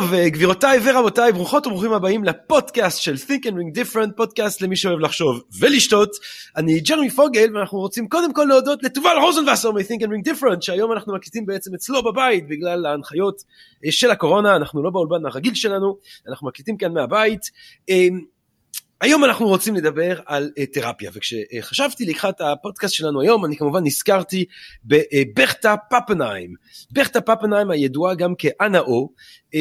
[0.00, 4.76] טוב, אה, גבירותיי ורבותיי, ברוכות וברוכים הבאים לפודקאסט של Think and Ring Different, פודקאסט למי
[4.76, 6.10] שאוהב לחשוב ולשתות.
[6.56, 10.92] אני ג'רמי פוגל, ואנחנו רוצים קודם כל להודות לתובל רוזנבסר מ-Think and Ring Different, שהיום
[10.92, 13.42] אנחנו מקליטים בעצם אצלו בבית בגלל ההנחיות
[13.86, 15.96] אה, של הקורונה, אנחנו לא באולבן הרגיל שלנו,
[16.28, 17.50] אנחנו מקליטים כאן מהבית.
[17.90, 18.08] אה,
[19.00, 24.44] היום אנחנו רוצים לדבר על תרפיה וכשחשבתי לקחת הפודקאסט שלנו היום אני כמובן נזכרתי
[24.84, 26.54] בבכתה פפנהיים.
[26.92, 29.08] בכתה פפנהיים הידועה גם כאנה או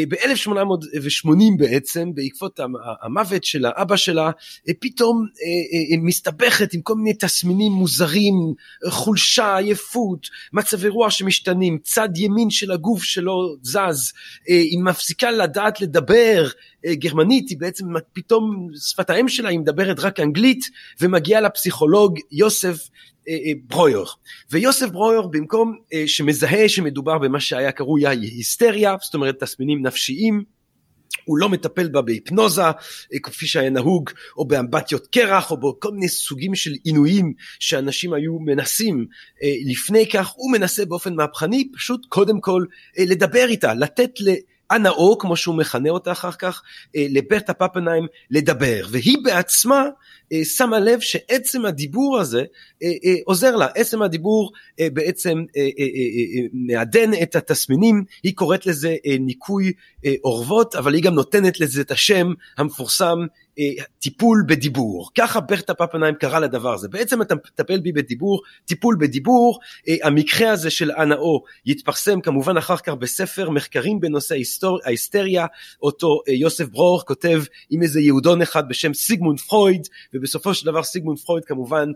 [0.09, 2.59] ב-1880 בעצם בעקבות
[3.01, 8.33] המוות של האבא שלה uh, פתאום uh, מסתבכת עם כל מיני תסמינים מוזרים
[8.89, 14.13] חולשה עייפות מצבי רוח שמשתנים צד ימין של הגוף שלו זז
[14.47, 16.47] היא מפסיקה לדעת לדבר
[16.93, 20.65] גרמנית היא בעצם פתאום שפת האם שלה היא מדברת רק אנגלית
[21.01, 23.14] ומגיעה לפסיכולוג יוסף אה, אה,
[23.63, 24.05] ברויר
[24.51, 30.43] ויוסף ברויר במקום אה, שמזהה שמדובר במה שהיה קרוי היסטריה זאת אומרת תסמינים נפשיים
[31.25, 32.61] הוא לא מטפל בה בהיפנוזה
[33.23, 39.05] כפי שהיה נהוג או באמבטיות קרח או בכל מיני סוגים של עינויים שאנשים היו מנסים
[39.65, 40.33] לפני כך.
[40.35, 42.65] הוא מנסה באופן מהפכני פשוט קודם כל
[42.97, 44.11] לדבר איתה לתת
[44.69, 46.61] הנאו, כמו שהוא מכנה אותה אחר כך,
[46.95, 49.83] אה, לברטה פפנהיים לדבר, והיא בעצמה
[50.33, 52.43] אה, שמה לב שעצם הדיבור הזה
[52.83, 52.89] אה,
[53.25, 54.51] עוזר לה, עצם הדיבור
[54.93, 55.43] בעצם
[56.53, 59.71] מעדן את התסמינים, היא קוראת לזה ניקוי
[60.23, 63.17] אורוות, אבל היא גם נותנת לזה את השם המפורסם
[63.99, 65.09] טיפול בדיבור.
[65.17, 66.87] ככה ברטה פפנהיים קרא לדבר הזה.
[66.87, 69.59] בעצם אתה מטפל בי בדיבור, טיפול בדיבור.
[69.87, 74.35] אה, המקרה הזה של אנה או יתפרסם כמובן אחר כך בספר מחקרים בנושא
[74.85, 75.45] ההיסטריה,
[75.81, 80.83] אותו אה, יוסף ברויר כותב עם איזה יהודון אחד בשם סיגמונד פרויד, ובסופו של דבר
[80.83, 81.89] סיגמונד פרויד כמובן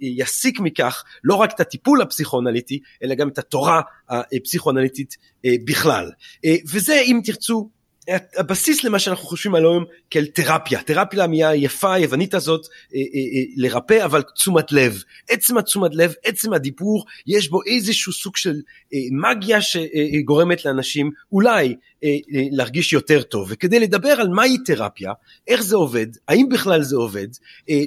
[0.00, 5.16] יסיק מכך לא רק את הטיפול הפסיכואנליטי, אלא גם את התורה הפסיכואנליטית
[5.64, 6.10] בכלל.
[6.72, 7.70] וזה אם תרצו
[8.36, 13.04] הבסיס למה שאנחנו חושבים על היום כאל תרפיה, תרפיה המילה היפה היוונית הזאת אה, אה,
[13.04, 18.54] אה, לרפא אבל תשומת לב, עצם התשומת לב, עצם הדיבור, יש בו איזשהו סוג של
[19.12, 21.74] מגיה שגורמת לאנשים אולי
[22.52, 23.48] להרגיש יותר טוב.
[23.50, 25.12] וכדי לדבר על מהי תרפיה,
[25.48, 27.28] איך זה עובד, האם בכלל זה עובד,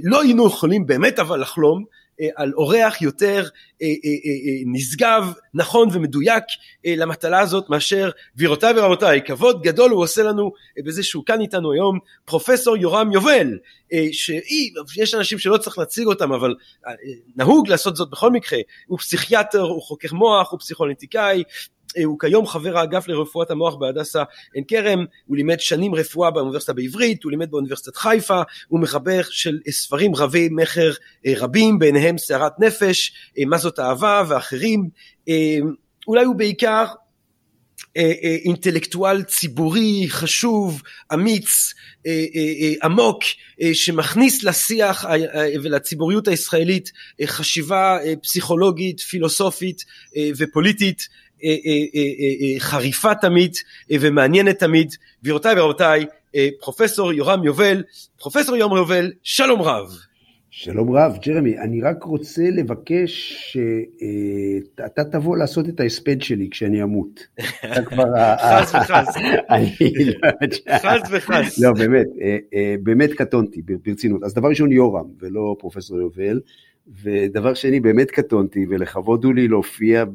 [0.04, 1.84] לא היינו יכולים באמת אבל לחלום
[2.36, 3.48] על אורח יותר
[3.82, 3.92] אה, אה,
[4.66, 6.44] נשגב, נכון ומדויק
[6.86, 10.52] למטלה הזאת מאשר גבירותיי ורבותיי, כבוד גדול הוא עושה לנו
[10.86, 13.58] בזה שהוא כאן איתנו היום, פרופסור יורם יובל,
[14.12, 16.56] שיש אנשים שלא צריך להציג אותם אבל
[17.36, 21.44] נהוג לעשות זאת בכל מקרה, הוא פסיכיאטר, הוא חוקר מוח, הוא פסיכולנטיקאי, אה,
[22.06, 24.24] הוא כיום חבר האגף לרפואת המוח בהדסה
[24.54, 29.60] עין כרם, הוא לימד שנים רפואה באוניברסיטה בעברית, הוא לימד באוניברסיטת חיפה, הוא מחבר של
[29.70, 30.92] ספרים רבי מכר
[31.26, 34.90] אה, רבים, ביניהם סערת נפש, אה, מה זאת אהבה ואחרים,
[36.08, 36.86] אולי הוא בעיקר
[38.46, 40.82] אינטלקטואל ציבורי חשוב,
[41.14, 41.74] אמיץ,
[42.84, 43.24] עמוק,
[43.74, 45.06] שמכניס לשיח
[45.64, 46.92] ולציבוריות הישראלית
[47.26, 49.82] חשיבה פסיכולוגית, פילוסופית
[50.38, 51.23] ופוליטית אה, אה, אה,
[52.60, 53.56] חריפה תמיד
[53.92, 54.94] ומעניינת תמיד.
[55.24, 56.06] גבירותיי ורבותיי,
[56.62, 57.84] פרופסור יורם יובל,
[58.20, 59.88] פרופסור יורם יובל, שלום רב.
[60.56, 67.28] שלום רב, ג'רמי, אני רק רוצה לבקש שאתה תבוא לעשות את ההספד שלי כשאני אמות.
[68.60, 69.18] חס וחס.
[70.82, 71.60] חס וחס.
[71.60, 72.08] לא, באמת,
[72.84, 74.24] באמת קטונתי, ברצינות.
[74.24, 76.40] אז דבר ראשון יורם ולא פרופסור יובל.
[76.88, 80.06] ודבר שני, באמת קטונתי, ולכבוד הוא לי להופיע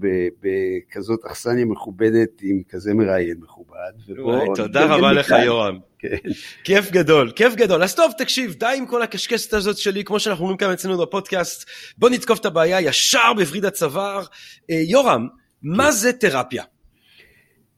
[0.41, 4.19] בכזאת אכסניה מכובדת עם כזה מראיין מכובד.
[4.19, 5.79] וואי, תודה רבה לך יורם.
[5.99, 6.17] כן.
[6.65, 7.83] כיף גדול, כיף גדול.
[7.83, 11.69] אז טוב, תקשיב, די עם כל הקשקשת הזאת שלי, כמו שאנחנו אומרים כאן אצלנו בפודקאסט,
[11.99, 14.23] בוא נתקוף את הבעיה ישר בווריד הצוואר.
[14.71, 15.27] אה, יורם,
[15.63, 15.91] מה כן.
[15.91, 16.63] זה תרפיה?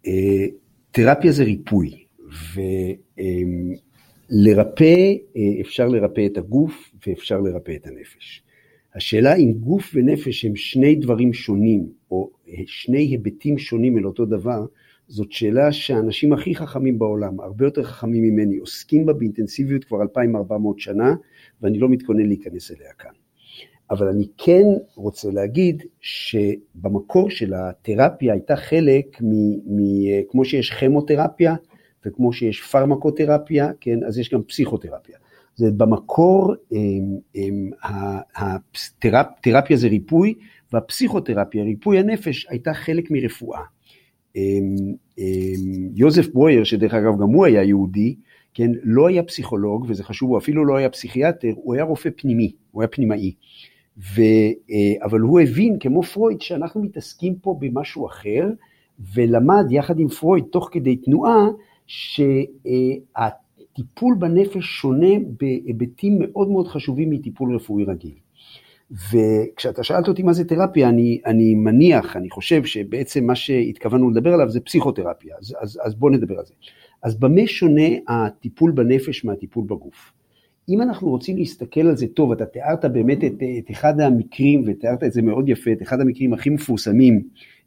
[0.07, 0.47] אה,
[0.91, 2.05] תרפיה זה ריפוי,
[4.31, 4.95] ולרפא,
[5.37, 8.43] אה, אפשר לרפא את הגוף ואפשר לרפא את הנפש.
[8.95, 12.31] השאלה אם גוף ונפש הם שני דברים שונים, או
[12.67, 14.67] שני היבטים שונים אל אותו דבר,
[15.09, 20.79] זאת שאלה שהאנשים הכי חכמים בעולם, הרבה יותר חכמים ממני, עוסקים בה באינטנסיביות כבר 2,400
[20.81, 21.15] שנה,
[21.63, 23.11] ואני לא מתכונן להיכנס אליה כאן.
[23.91, 24.65] אבל אני כן
[24.95, 29.81] רוצה להגיד שבמקור של התרפיה הייתה חלק, מ, מ,
[30.29, 31.55] כמו שיש כימותרפיה
[32.07, 35.19] וכמו שיש פרמקותרפיה, כן, אז יש גם פסיכותרפיה.
[35.57, 36.55] זה במקור,
[38.37, 40.35] התרפיה זה ריפוי,
[40.73, 43.61] והפסיכותרפיה, ריפוי הנפש, הייתה חלק מרפואה.
[45.95, 48.15] יוזף ברויר, שדרך אגב גם הוא היה יהודי,
[48.55, 52.53] כן, לא היה פסיכולוג, וזה חשוב, הוא אפילו לא היה פסיכיאטר, הוא היה רופא פנימי,
[52.71, 53.35] הוא היה פנימאי.
[53.99, 54.23] ו,
[55.03, 58.51] אבל הוא הבין, כמו פרויד, שאנחנו מתעסקים פה במשהו אחר,
[59.15, 61.49] ולמד יחד עם פרויד, תוך כדי תנועה,
[63.77, 68.15] שהטיפול בנפש שונה בהיבטים מאוד מאוד חשובים מטיפול רפואי רגיל.
[68.91, 74.35] וכשאתה שאלת אותי מה זה תרפיה, אני, אני מניח, אני חושב שבעצם מה שהתכוונו לדבר
[74.35, 76.55] עליו זה פסיכותרפיה, אז, אז, אז בואו נדבר על זה.
[77.03, 80.13] אז במה שונה הטיפול בנפש מהטיפול בגוף?
[80.69, 85.05] אם אנחנו רוצים להסתכל על זה טוב, אתה תיארת באמת את, את אחד המקרים, ותיארת
[85.05, 87.23] את זה מאוד יפה, את אחד המקרים הכי מפורסמים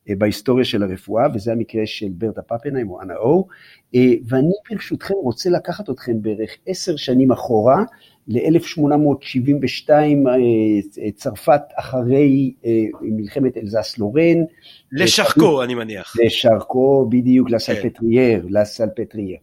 [0.10, 3.48] בהיסטוריה של הרפואה, וזה המקרה של ברטה פפנהיים או אנה אור,
[3.96, 7.84] אה, ואני ברשותכם רוצה לקחת אתכם בערך עשר שנים אחורה,
[8.28, 12.54] ל-1872 אה, צרפת אחרי
[13.02, 14.38] מלחמת אלזס לורן.
[14.92, 16.14] לשרקו אני מניח.
[16.26, 18.48] לשרקו בדיוק, לסלפטרייר, כן.
[18.50, 19.38] לסלפטרייר.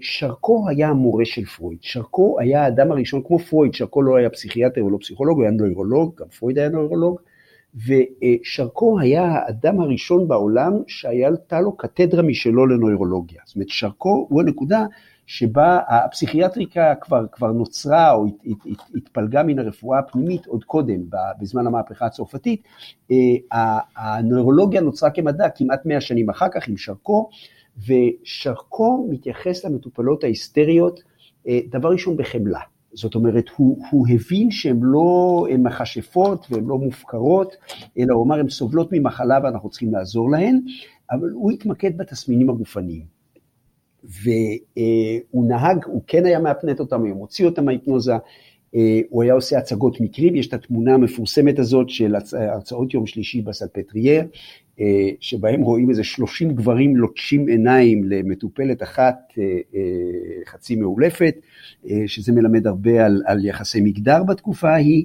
[0.00, 4.84] שרקו היה המורה של פרויד, שרקו היה האדם הראשון, כמו פרויד, שרקו לא היה פסיכיאטר
[4.84, 7.18] ולא פסיכולוג, הוא היה נוירולוג, גם פרויד היה נוירולוג,
[7.74, 13.40] ושרקו היה האדם הראשון בעולם שהייתה לו קתדרה משלו לנוירולוגיה.
[13.44, 14.84] זאת אומרת, שרקו הוא הנקודה
[15.26, 21.00] שבה הפסיכיאטריקה כבר, כבר נוצרה או הת, הת, הת, התפלגה מן הרפואה הפנימית עוד קודם,
[21.40, 22.62] בזמן המהפכה הצרפתית.
[23.10, 27.28] אה, הנוירולוגיה נוצרה כמדע כמעט מאה שנים אחר כך עם שרקו,
[27.86, 31.00] ושרקו מתייחס למטופלות ההיסטריות,
[31.48, 32.60] אה, דבר ראשון בחמלה.
[32.94, 37.56] זאת אומרת, הוא, הוא הבין שהן לא מכשפות והן לא מופקרות,
[37.98, 40.60] אלא הוא אמר, הן סובלות ממחלה ואנחנו צריכים לעזור להן,
[41.10, 43.22] אבל הוא התמקד בתסמינים הגופניים.
[44.04, 48.12] והוא נהג, הוא כן היה מאפנט אותם, הוא מוציא אותם מההיפנוזה,
[49.10, 54.24] הוא היה עושה הצגות מקרים, יש את התמונה המפורסמת הזאת של הרצאות יום שלישי בסלפטרייר,
[55.20, 59.32] שבהם רואים איזה 30 גברים לוטשים עיניים למטופלת אחת
[60.46, 61.34] חצי מאולפת,
[62.06, 65.04] שזה מלמד הרבה על, על יחסי מגדר בתקופה ההיא.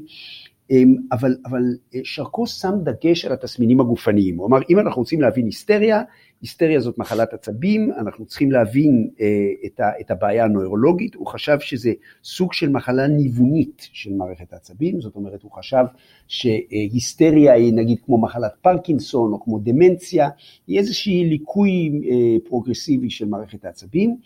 [1.12, 1.64] אבל, אבל
[2.04, 6.02] שרקו שם דגש על התסמינים הגופניים, הוא אמר אם אנחנו רוצים להבין היסטריה,
[6.42, 9.25] היסטריה זאת מחלת עצבים, אנחנו צריכים להבין אה,
[9.66, 11.94] את, את הבעיה הנוירולוגית, הוא חשב שזה
[12.24, 15.84] סוג של מחלה ניוונית של מערכת העצבים, זאת אומרת הוא חשב
[16.28, 20.30] שהיסטריה היא נגיד כמו מחלת פרקינסון או כמו דמנציה,
[20.68, 24.18] היא איזושהי ליקוי אה, פרוגרסיבי של מערכת העצבים,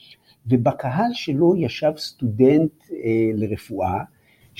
[0.48, 4.04] ובקהל שלו ישב סטודנט אה, לרפואה,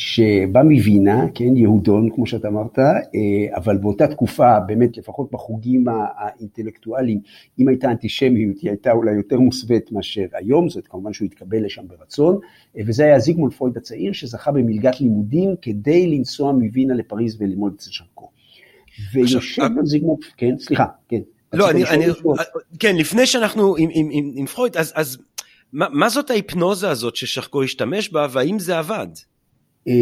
[0.02, 5.86] שבא מווינה, כן, יהודון, כמו שאתה אמרת, אה, אבל באותה תקופה, באמת, לפחות בחוגים
[6.18, 7.20] האינטלקטואליים,
[7.60, 11.82] אם הייתה אנטישמיות, היא הייתה אולי יותר מוסווית מאשר היום, זאת כמובן שהוא התקבל לשם
[11.88, 12.40] ברצון,
[12.78, 17.92] אה, וזה היה זיגמונד פרויד הצעיר, שזכה במלגת לימודים כדי לנסוע מווינה לפריז וללמוד אצל
[17.92, 18.30] שרקו.
[19.14, 21.22] ויושב גם זיגמונד, כן, סליחה, כן.
[21.54, 22.06] לא, אני, אני,
[22.80, 25.18] כן, לפני שאנחנו עם, עם, עם, עם פרויד, אז, אז
[25.74, 29.08] מה, מה זאת ההיפנוזה הזאת ששרקו השתמש בה, והאם זה עבד?
[29.88, 29.94] אה,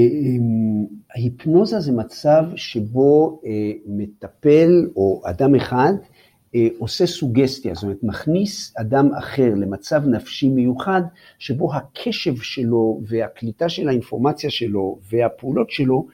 [1.16, 5.94] ההיפנוזה זה מצב שבו אה, מטפל או אדם אחד
[6.56, 11.02] אה, עושה סוגסטיה, זאת אומרת מכניס אדם אחר למצב נפשי מיוחד
[11.40, 16.08] שבו הקשב שלו והקליטה של האינפורמציה שלו והפעולות שלו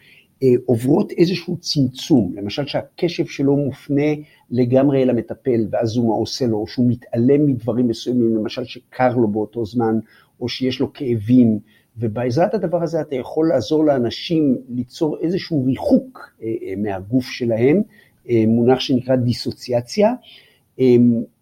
[0.66, 4.12] עוברות איזשהו צמצום, למשל שהקשב שלו מופנה
[4.52, 9.16] לגמרי אל המטפל ואז הוא מה עושה לו, או שהוא מתעלם מדברים מסוימים, למשל שקר
[9.16, 10.00] לו באותו זמן,
[10.42, 11.60] או שיש לו כאבים,
[11.98, 17.82] ובעזרת הדבר הזה אתה יכול לעזור לאנשים ליצור איזשהו ריחוק אה, אה, מהגוף שלהם,
[18.30, 20.14] אה, מונח שנקרא דיסוציאציה.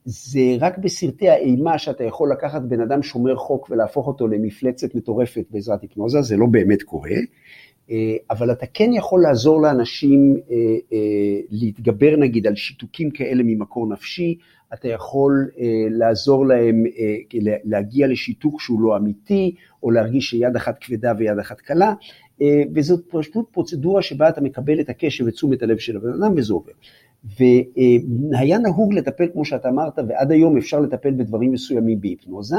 [0.06, 5.44] זה רק בסרטי האימה שאתה יכול לקחת בן אדם שומר חוק ולהפוך אותו למפלצת מטורפת
[5.52, 7.16] בעזרת היפנוזה, זה לא באמת קורה.
[8.30, 10.38] אבל אתה כן יכול לעזור לאנשים
[11.50, 14.38] להתגבר נגיד על שיתוקים כאלה ממקור נפשי,
[14.74, 17.16] אתה יכול אה, לעזור להם אה,
[17.64, 21.94] להגיע לשיתוק שהוא לא אמיתי, או להרגיש שיד אחת כבדה ויד אחת קלה,
[22.42, 26.54] אה, וזאת פשוט פרוצדורה שבה אתה מקבל את הקשב ותשומת הלב של הבן אדם וזה
[26.54, 26.72] עובר.
[27.38, 32.58] והיה נהוג לטפל, כמו שאתה אמרת, ועד היום אפשר לטפל בדברים מסוימים בהיפנוזה,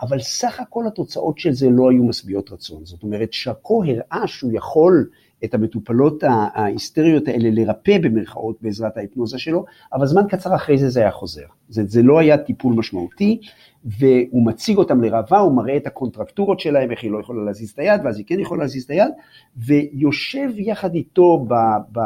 [0.00, 2.84] אבל סך הכל התוצאות של זה לא היו משביעות רצון.
[2.84, 5.08] זאת אומרת, שרקו הראה שהוא יכול
[5.44, 11.00] את המטופלות ההיסטריות האלה לרפא במרכאות בעזרת ההיפנוזה שלו, אבל זמן קצר אחרי זה זה
[11.00, 11.46] היה חוזר.
[11.68, 13.40] זה, זה לא היה טיפול משמעותי,
[13.84, 17.78] והוא מציג אותם לראווה, הוא מראה את הקונטרקטורות שלהם, איך היא לא יכולה להזיז את
[17.78, 19.10] היד, ואז היא כן יכולה להזיז את היד,
[19.56, 21.54] ויושב יחד איתו, ב,
[21.92, 21.98] ב,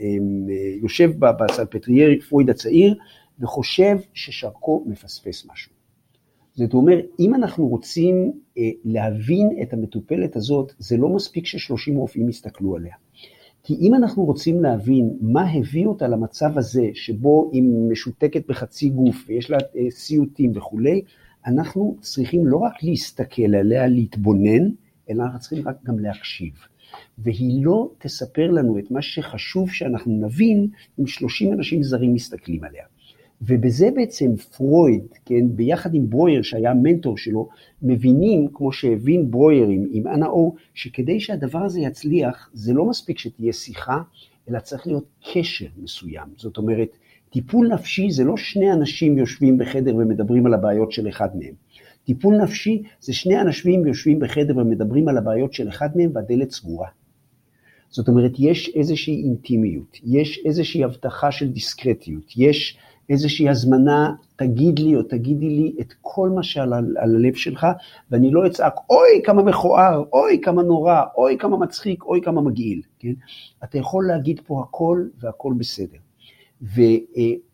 [0.00, 0.46] אמ,
[0.82, 2.94] יושב בסלפטרייר פרויד הצעיר,
[3.40, 5.77] וחושב ששרקו מפספס משהו.
[6.58, 12.28] זאת אומרת, אם אנחנו רוצים אה, להבין את המטופלת הזאת, זה לא מספיק ש-30 רופאים
[12.28, 12.94] יסתכלו עליה.
[13.62, 19.24] כי אם אנחנו רוצים להבין מה הביא אותה למצב הזה, שבו היא משותקת בחצי גוף
[19.26, 21.02] ויש לה אה, סיוטים וכולי,
[21.46, 24.68] אנחנו צריכים לא רק להסתכל עליה, להתבונן,
[25.10, 26.52] אלא אנחנו צריכים רק גם להקשיב.
[27.18, 30.68] והיא לא תספר לנו את מה שחשוב שאנחנו נבין
[31.00, 32.84] אם 30 אנשים זרים מסתכלים עליה.
[33.42, 37.48] ובזה בעצם פרויד, כן, ביחד עם ברויר שהיה המנטור שלו,
[37.82, 43.18] מבינים, כמו שהבין ברויר עם, עם אנה אור, שכדי שהדבר הזה יצליח, זה לא מספיק
[43.18, 43.98] שתהיה שיחה,
[44.50, 46.28] אלא צריך להיות קשר מסוים.
[46.36, 46.96] זאת אומרת,
[47.30, 51.54] טיפול נפשי זה לא שני אנשים יושבים בחדר ומדברים על הבעיות של אחד מהם.
[52.04, 56.88] טיפול נפשי זה שני אנשים יושבים בחדר ומדברים על הבעיות של אחד מהם והדלת סגורה.
[57.90, 64.96] זאת אומרת, יש איזושהי אינטימיות, יש איזושהי הבטחה של דיסקרטיות, יש איזושהי הזמנה, תגיד לי
[64.96, 67.66] או תגידי לי את כל מה שעל על הלב שלך,
[68.10, 72.82] ואני לא אצעק, אוי כמה מכוער, אוי כמה נורא, אוי כמה מצחיק, אוי כמה מגעיל,
[72.98, 73.12] כן?
[73.64, 75.98] אתה יכול להגיד פה הכל והכל בסדר.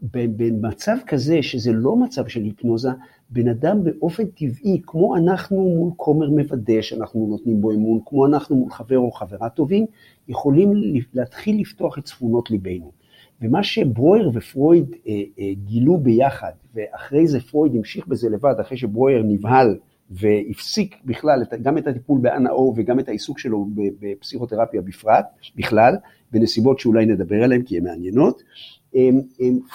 [0.02, 2.90] ובמצב כזה, שזה לא מצב של היפנוזה,
[3.30, 8.56] בן אדם באופן טבעי, כמו אנחנו מול כומר מוודא שאנחנו נותנים בו אמון, כמו אנחנו
[8.56, 9.86] מול חבר או חברה טובים,
[10.28, 10.72] יכולים
[11.14, 13.03] להתחיל לפתוח את צפונות ליבנו.
[13.42, 19.22] ומה שברויר ופרויד אה, אה, גילו ביחד, ואחרי זה פרויד המשיך בזה לבד, אחרי שברויר
[19.22, 19.76] נבהל
[20.10, 23.66] והפסיק בכלל את, גם את הטיפול באנה אור וגם את העיסוק שלו
[24.00, 25.26] בפסיכותרפיה בפרט,
[25.56, 25.94] בכלל,
[26.32, 28.42] בנסיבות שאולי נדבר עליהן כי הן מעניינות,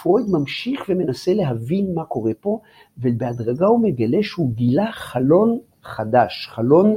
[0.02, 2.60] פרויד ממשיך ומנסה להבין מה קורה פה,
[2.98, 6.96] ובהדרגה הוא מגלה שהוא גילה חלון חדש, חלון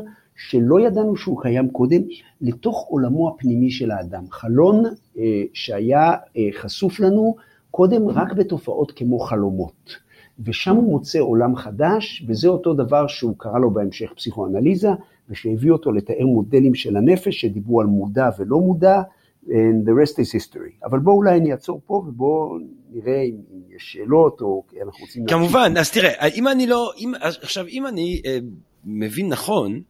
[0.49, 2.03] שלא ידענו שהוא קיים קודם,
[2.41, 4.25] לתוך עולמו הפנימי של האדם.
[4.31, 4.85] חלון
[5.19, 7.37] אה, שהיה אה, חשוף לנו
[7.71, 9.97] קודם רק בתופעות כמו חלומות.
[10.45, 14.89] ושם הוא מוצא עולם חדש, וזה אותו דבר שהוא קרא לו בהמשך פסיכואנליזה,
[15.31, 19.03] ושהביא אותו לתאר מודלים של הנפש שדיברו על מודע ולא מודע,
[19.47, 20.85] and the rest is history.
[20.85, 22.59] אבל בואו אולי אני אעצור פה ובואו
[22.93, 23.35] נראה אם
[23.77, 25.27] יש שאלות או אנחנו רוצים...
[25.27, 28.39] כמובן, אז תראה, אם אני לא, אם, עכשיו אם אני אה,
[28.85, 29.81] מבין נכון,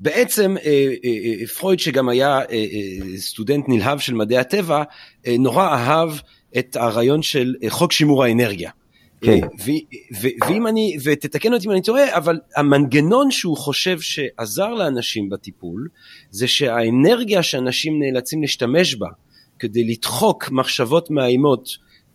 [0.00, 0.70] בעצם אה,
[1.04, 4.82] אה, אה, פרויד שגם היה אה, אה, סטודנט נלהב של מדעי הטבע,
[5.26, 6.10] אה, נורא אהב
[6.58, 8.70] את הרעיון של אה, חוק שימור האנרגיה.
[9.20, 9.40] כן.
[10.20, 15.88] ואם אני, ותתקן אותי אם אני טועה, אבל המנגנון שהוא חושב שעזר לאנשים בטיפול,
[16.30, 19.08] זה שהאנרגיה שאנשים נאלצים להשתמש בה
[19.58, 21.68] כדי לדחוק מחשבות מאיימות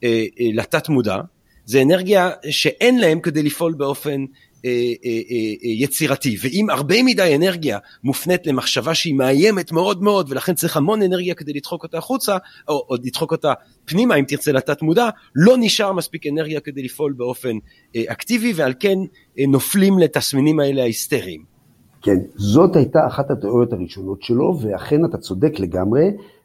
[0.03, 1.17] אה, אה, לתת מודע,
[1.65, 4.25] זה אנרגיה שאין להם כדי לפעול באופן
[5.63, 11.35] יצירתי, ואם הרבה מדי אנרגיה מופנית למחשבה שהיא מאיימת מאוד מאוד, ולכן צריך המון אנרגיה
[11.35, 13.53] כדי לדחוק אותה החוצה, או, או לדחוק אותה
[13.85, 17.57] פנימה אם תרצה לתת מודע, לא נשאר מספיק אנרגיה כדי לפעול באופן
[17.97, 18.97] אקטיבי, ועל כן
[19.47, 21.43] נופלים לתסמינים האלה ההיסטריים.
[22.01, 26.03] כן, זאת הייתה אחת התיאוריות הראשונות שלו, ואכן אתה צודק לגמרי,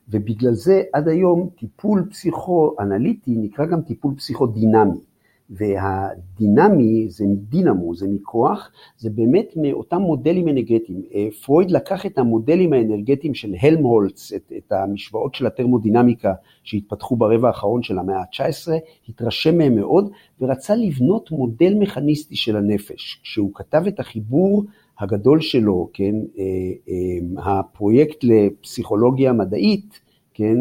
[0.09, 5.10] ובגלל זה עד היום טיפול פסיכואנליטי נקרא גם טיפול פסיכודינמי.
[5.51, 11.03] והדינמי זה דינמו, זה מכוח, זה באמת מאותם מודלים אנרגטיים.
[11.15, 16.33] אה, פרויד לקח את המודלים האנרגטיים של הלמהולץ, את, את המשוואות של התרמודינמיקה
[16.65, 18.73] שהתפתחו ברבע האחרון של המאה ה-19,
[19.09, 23.21] התרשם מהם מאוד, ורצה לבנות מודל מכניסטי של הנפש.
[23.23, 24.65] כשהוא כתב את החיבור
[25.01, 26.45] הגדול שלו, כן, אה,
[26.89, 30.01] אה, הפרויקט לפסיכולוגיה מדעית,
[30.35, 30.57] כן,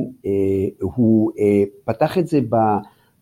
[0.81, 1.31] הוא
[1.85, 2.55] פתח את זה ב...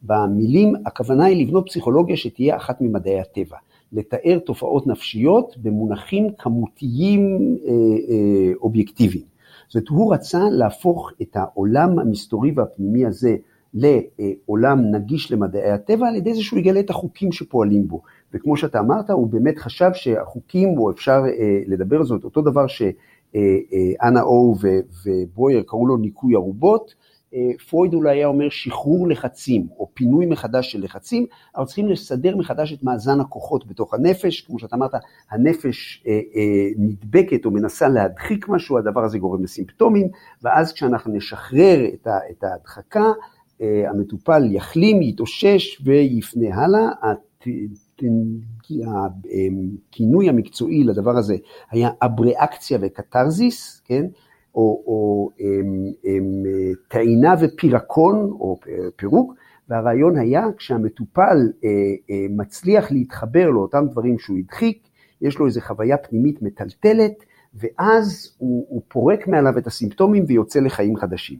[0.03, 3.57] במילים, הכוונה היא לבנות פסיכולוגיה שתהיה אחת ממדעי הטבע.
[3.93, 9.25] לתאר תופעות נפשיות במונחים כמותיים אה, אה, אובייקטיביים.
[9.67, 13.35] זאת אומרת, הוא רצה להפוך את העולם המסתורי והפנימי הזה
[13.73, 18.01] לעולם נגיש למדעי הטבע על ידי זה שהוא יגלה את החוקים שפועלים בו.
[18.33, 22.65] וכמו שאתה אמרת, הוא באמת חשב שהחוקים, או אפשר אה, לדבר על זאת, אותו דבר
[22.67, 24.57] שאנה אור
[25.05, 27.06] ובויר קראו לו ניקוי ארובות, אה,
[27.69, 32.73] פרויד אולי היה אומר שחרור לחצים, או פינוי מחדש של לחצים, אבל צריכים לסדר מחדש
[32.73, 34.91] את מאזן הכוחות בתוך הנפש, כמו שאתה אמרת,
[35.31, 40.07] הנפש אה, אה, נדבקת או מנסה להדחיק משהו, הדבר הזה גורם לסימפטומים,
[40.41, 43.11] ואז כשאנחנו נשחרר את, ה, את ההדחקה,
[43.61, 46.89] אה, המטופל יחלים, יתאושש ויפנה הלאה.
[49.89, 51.35] הכינוי המקצועי לדבר הזה
[51.71, 54.05] היה אבריאקציה וקתרזיס, כן?
[54.55, 56.43] או, או הם, הם,
[56.87, 58.59] טעינה ופירקון או
[58.95, 59.33] פירוק,
[59.69, 61.69] והרעיון היה כשהמטופל אה,
[62.09, 64.87] אה, מצליח להתחבר לאותם דברים שהוא הדחיק,
[65.21, 70.97] יש לו איזו חוויה פנימית מטלטלת, ואז הוא, הוא פורק מעליו את הסימפטומים ויוצא לחיים
[70.97, 71.39] חדשים.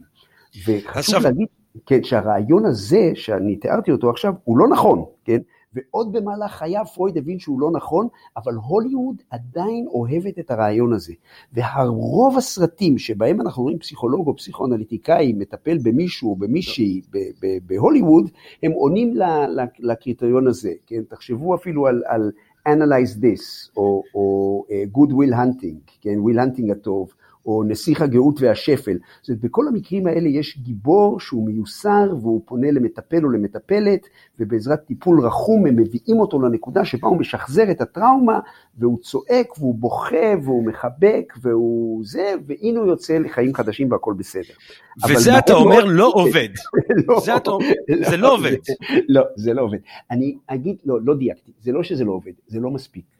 [0.66, 1.20] וחשוב עכשיו...
[1.22, 1.46] להגיד,
[1.86, 5.38] כן, שהרעיון הזה, שאני תיארתי אותו עכשיו, הוא לא נכון, כן?
[5.72, 11.12] ועוד במהלך חייו פרויד הבין שהוא לא נכון, אבל הוליווד עדיין אוהבת את הרעיון הזה.
[11.52, 17.00] והרוב הסרטים שבהם אנחנו רואים פסיכולוג או פסיכואנליטיקאי מטפל במישהו או במישהי
[17.66, 18.30] בהוליווד,
[18.62, 19.14] הם עונים
[19.78, 20.72] לקריטריון הזה.
[20.86, 21.02] כן?
[21.08, 22.30] תחשבו אפילו על, על
[22.68, 26.14] Analyze This, או, או uh, Good Will Hunting, כן?
[26.24, 27.14] Will Hunting הטוב,
[27.48, 28.98] או נסיך הגאות והשפל.
[29.20, 34.00] זאת אומרת, בכל המקרים האלה יש גיבור שהוא מיוסר והוא פונה למטפל או למטפלת,
[34.38, 38.40] ובעזרת טיפול רחום הם מביאים אותו לנקודה שבה הוא משחזר את הטראומה,
[38.78, 44.54] והוא צועק והוא בוכה והוא מחבק והוא זה, והנה הוא יוצא לחיים חדשים והכל בסדר.
[45.08, 46.48] וזה אתה אומר לא עובד.
[47.06, 47.20] לא,
[48.10, 48.56] זה לא עובד.
[49.08, 49.78] לא, זה לא עובד.
[50.10, 53.17] אני אגיד, לא, לא דייקתי, זה לא שזה לא עובד, זה לא מספיק.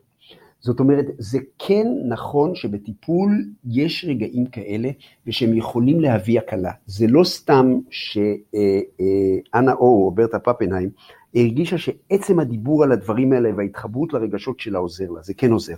[0.61, 4.91] זאת אומרת, זה כן נכון שבטיפול יש רגעים כאלה
[5.27, 6.73] ושהם יכולים להביא הקלה.
[6.87, 10.91] זה לא סתם שאנה או, או ברטה פפנהיים,
[11.35, 15.75] הרגישה שעצם הדיבור על הדברים האלה וההתחברות לרגשות שלה עוזר לה, זה כן עוזר.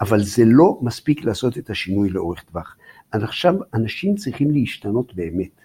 [0.00, 2.76] אבל זה לא מספיק לעשות את השינוי לאורך טווח.
[3.12, 5.60] עכשיו אנשים צריכים להשתנות באמת.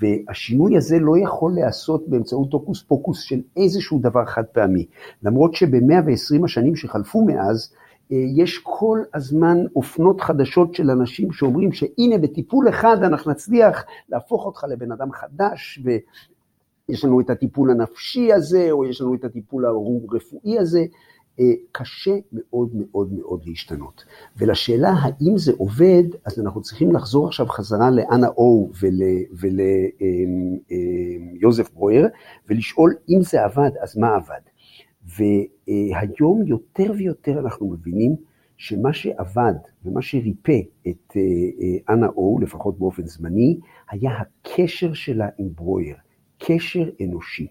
[0.00, 4.86] והשינוי הזה לא יכול להיעשות באמצעות הוקוס פוקוס של איזשהו דבר חד פעמי.
[5.22, 12.18] למרות שב-120 השנים שחלפו מאז, אה, יש כל הזמן אופנות חדשות של אנשים שאומרים שהנה
[12.18, 18.68] בטיפול אחד אנחנו נצליח להפוך אותך לבן אדם חדש ויש לנו את הטיפול הנפשי הזה
[18.70, 20.84] או יש לנו את הטיפול הרפואי הזה.
[21.40, 24.04] אה, קשה מאוד מאוד מאוד להשתנות.
[24.36, 28.70] ולשאלה האם זה עובד, אז אנחנו צריכים לחזור עכשיו חזרה לאנה או
[31.40, 32.08] וליוזף ברויר
[32.48, 34.40] ולשאול אם זה עבד, אז מה עבד.
[35.06, 38.16] והיום יותר ויותר אנחנו מבינים
[38.56, 41.20] שמה שעבד ומה שריפא את אה,
[41.60, 43.58] אה, אנה או, לפחות באופן זמני,
[43.90, 45.96] היה הקשר שלה עם ברויר,
[46.38, 47.46] קשר אנושי.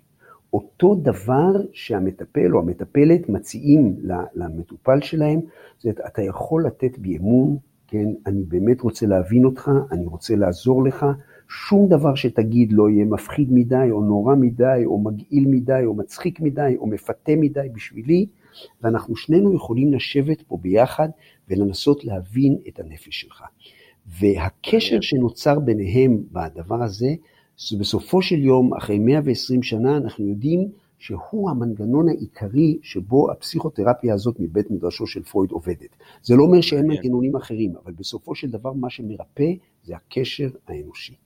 [0.53, 3.95] אותו דבר שהמטפל או המטפלת מציעים
[4.35, 5.39] למטופל שלהם,
[5.77, 7.57] זאת אומרת, אתה יכול לתת בי אמון,
[7.87, 11.05] כן, אני באמת רוצה להבין אותך, אני רוצה לעזור לך,
[11.49, 16.39] שום דבר שתגיד לא יהיה מפחיד מדי, או נורא מדי, או מגעיל מדי, או מצחיק
[16.39, 18.25] מדי, או מפתה מדי בשבילי,
[18.81, 21.09] ואנחנו שנינו יכולים לשבת פה ביחד
[21.49, 23.43] ולנסות להבין את הנפש שלך.
[24.19, 27.09] והקשר שנוצר ביניהם בדבר הזה,
[27.79, 34.71] בסופו של יום, אחרי 120 שנה, אנחנו יודעים שהוא המנגנון העיקרי שבו הפסיכותרפיה הזאת מבית
[34.71, 35.95] מדרשו של פרויד עובדת.
[36.23, 39.51] זה לא אומר שאין מנגנונים אחרים, אבל בסופו של דבר מה שמרפא
[39.83, 41.24] זה הקשר האנושי.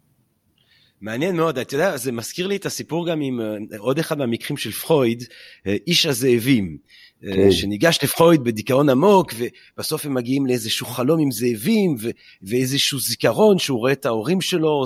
[1.02, 4.58] מעניין מאוד, אתה יודע, זה מזכיר לי את הסיפור גם עם אה, עוד אחד מהמקרים
[4.58, 5.24] של פרויד,
[5.68, 6.78] אה, איש הזאבים.
[7.22, 7.52] כן.
[7.52, 9.34] שניגש לפרויד בדיכאון עמוק,
[9.78, 12.10] ובסוף הם מגיעים לאיזשהו חלום עם זאבים, ו-
[12.42, 14.84] ואיזשהו זיכרון שהוא רואה את ההורים שלו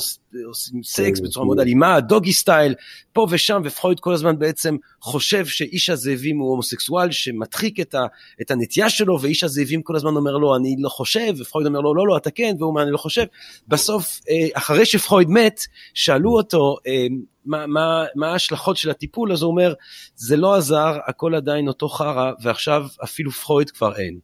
[0.47, 1.47] עושים סקס כן, בצורה כן.
[1.47, 2.75] מאוד אלימה, doggy style,
[3.13, 8.05] פה ושם, ופרויד כל הזמן בעצם חושב שאיש הזאבים הוא הומוסקסואל שמדחיק את, ה-
[8.41, 11.95] את הנטייה שלו, ואיש הזאבים כל הזמן אומר לו, אני לא חושב, ופרויד אומר לו,
[11.95, 13.25] לא, לא, אתה כן, והוא אומר, אני לא חושב.
[13.67, 15.61] בסוף, אה, אחרי שפרויד מת,
[15.93, 17.07] שאלו אותו, אה,
[17.45, 19.73] מה, ההשלכות של הטיפול, אז הוא אומר,
[20.15, 24.19] זה לא עזר, הכל עדיין אותו חרא, ועכשיו אפילו פרויד כבר אין.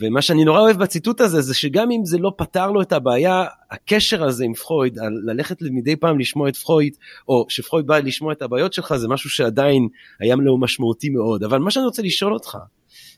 [0.00, 3.44] ומה שאני נורא אוהב בציטוט הזה, זה שגם אם זה לא פתר לו את הבעיה,
[3.70, 6.96] הקשר הזה עם פרויד, ללכת מדי פעם לשמוע את פרויד,
[7.28, 9.88] או שפרויד בא לשמוע את הבעיות שלך, זה משהו שעדיין
[10.20, 11.44] היה לו משמעותי מאוד.
[11.44, 12.58] אבל מה שאני רוצה לשאול אותך,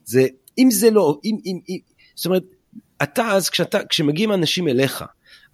[0.04, 0.26] זה
[0.58, 1.78] אם זה לא, אם, אם, אם
[2.14, 2.44] זאת אומרת,
[3.02, 5.04] אתה אז, כשאתה, כשמגיעים אנשים אליך,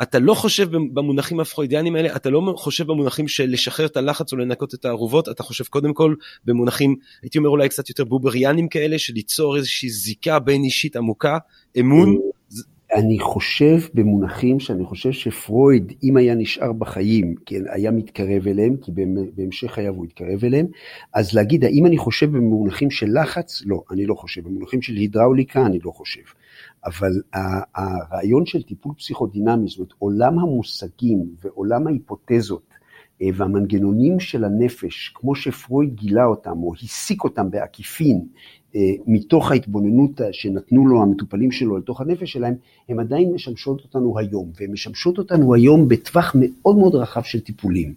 [0.02, 4.38] אתה לא חושב במונחים הפרוידיאנים האלה, אתה לא חושב במונחים של לשחרר את הלחץ או
[4.38, 8.98] לנקות את הערובות, אתה חושב קודם כל במונחים, הייתי אומר אולי קצת יותר בובריאנים כאלה,
[8.98, 11.38] של ליצור איזושהי זיקה בין אישית עמוקה,
[11.80, 12.18] אמון.
[12.94, 18.92] אני חושב במונחים שאני חושב שפרויד, אם היה נשאר בחיים, כן, היה מתקרב אליהם, כי
[19.34, 20.66] בהמשך חייו הוא התקרב אליהם,
[21.14, 23.62] אז להגיד, האם אני חושב במונחים של לחץ?
[23.66, 24.44] לא, אני לא חושב.
[24.44, 26.20] במונחים של הידראוליקה, אני לא חושב.
[26.86, 27.12] אבל
[27.74, 32.75] הרעיון של טיפול פסיכודינמי, זאת אומרת עולם המושגים ועולם ההיפותזות
[33.34, 38.26] והמנגנונים של הנפש, כמו שפרויד גילה אותם או הסיק אותם בעקיפין
[38.76, 42.54] אה, מתוך ההתבוננות שנתנו לו המטופלים שלו לתוך הנפש שלהם,
[42.88, 47.94] הן עדיין משמשות אותנו היום, והן משמשות אותנו היום בטווח מאוד מאוד רחב של טיפולים.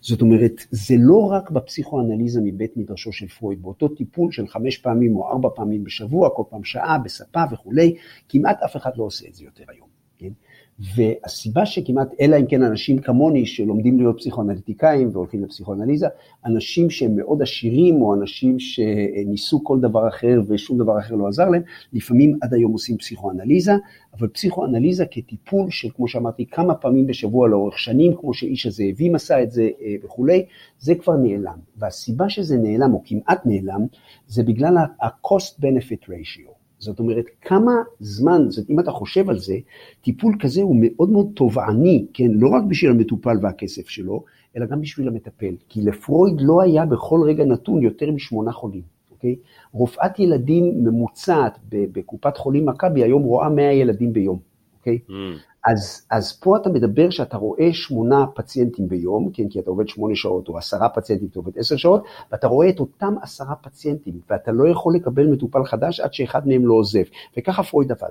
[0.00, 5.16] זאת אומרת, זה לא רק בפסיכואנליזה מבית מדרשו של פרויד, באותו טיפול של חמש פעמים
[5.16, 7.94] או ארבע פעמים בשבוע, כל פעם שעה, בספה וכולי,
[8.28, 9.87] כמעט אף אחד לא עושה את זה יותר היום.
[10.96, 16.06] והסיבה שכמעט, אלא אם כן אנשים כמוני שלומדים להיות פסיכואנליטיקאים והולכים לפסיכואנליזה,
[16.46, 21.48] אנשים שהם מאוד עשירים או אנשים שניסו כל דבר אחר ושום דבר אחר לא עזר
[21.48, 21.62] להם,
[21.92, 23.72] לפעמים עד היום עושים פסיכואנליזה,
[24.18, 29.42] אבל פסיכואנליזה כטיפול של, כמו שאמרתי, כמה פעמים בשבוע לאורך שנים, כמו שאיש הזאבים עשה
[29.42, 30.44] את זה אה, וכולי,
[30.78, 31.58] זה כבר נעלם.
[31.76, 33.86] והסיבה שזה נעלם, או כמעט נעלם,
[34.26, 36.57] זה בגלל ה-cost benefit ratio.
[36.78, 39.54] זאת אומרת, כמה זמן, זאת אם אתה חושב על זה,
[40.00, 44.24] טיפול כזה הוא מאוד מאוד תובעני, כן, לא רק בשביל המטופל והכסף שלו,
[44.56, 45.54] אלא גם בשביל המטפל.
[45.68, 49.36] כי לפרויד לא היה בכל רגע נתון יותר משמונה חולים, אוקיי?
[49.72, 54.38] רופאת ילדים ממוצעת בקופת חולים מכבי היום רואה 100 ילדים ביום,
[54.78, 54.98] אוקיי?
[55.08, 55.12] Mm.
[55.64, 60.14] אז, אז פה אתה מדבר שאתה רואה שמונה פציינטים ביום, כן, כי אתה עובד שמונה
[60.16, 64.52] שעות, או עשרה פציינטים, אתה עובד עשר שעות, ואתה רואה את אותם עשרה פציינטים, ואתה
[64.52, 67.02] לא יכול לקבל מטופל חדש עד שאחד מהם לא עוזב,
[67.36, 68.08] וככה פרויד עבד.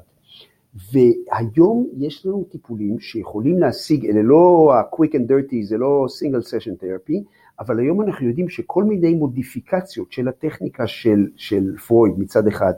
[0.91, 6.83] והיום יש לנו טיפולים שיכולים להשיג, אלה לא ה-quick and dirty, זה לא single session
[6.83, 7.23] therapy,
[7.59, 12.73] אבל היום אנחנו יודעים שכל מיני מודיפיקציות של הטכניקה של, של פרויד מצד אחד,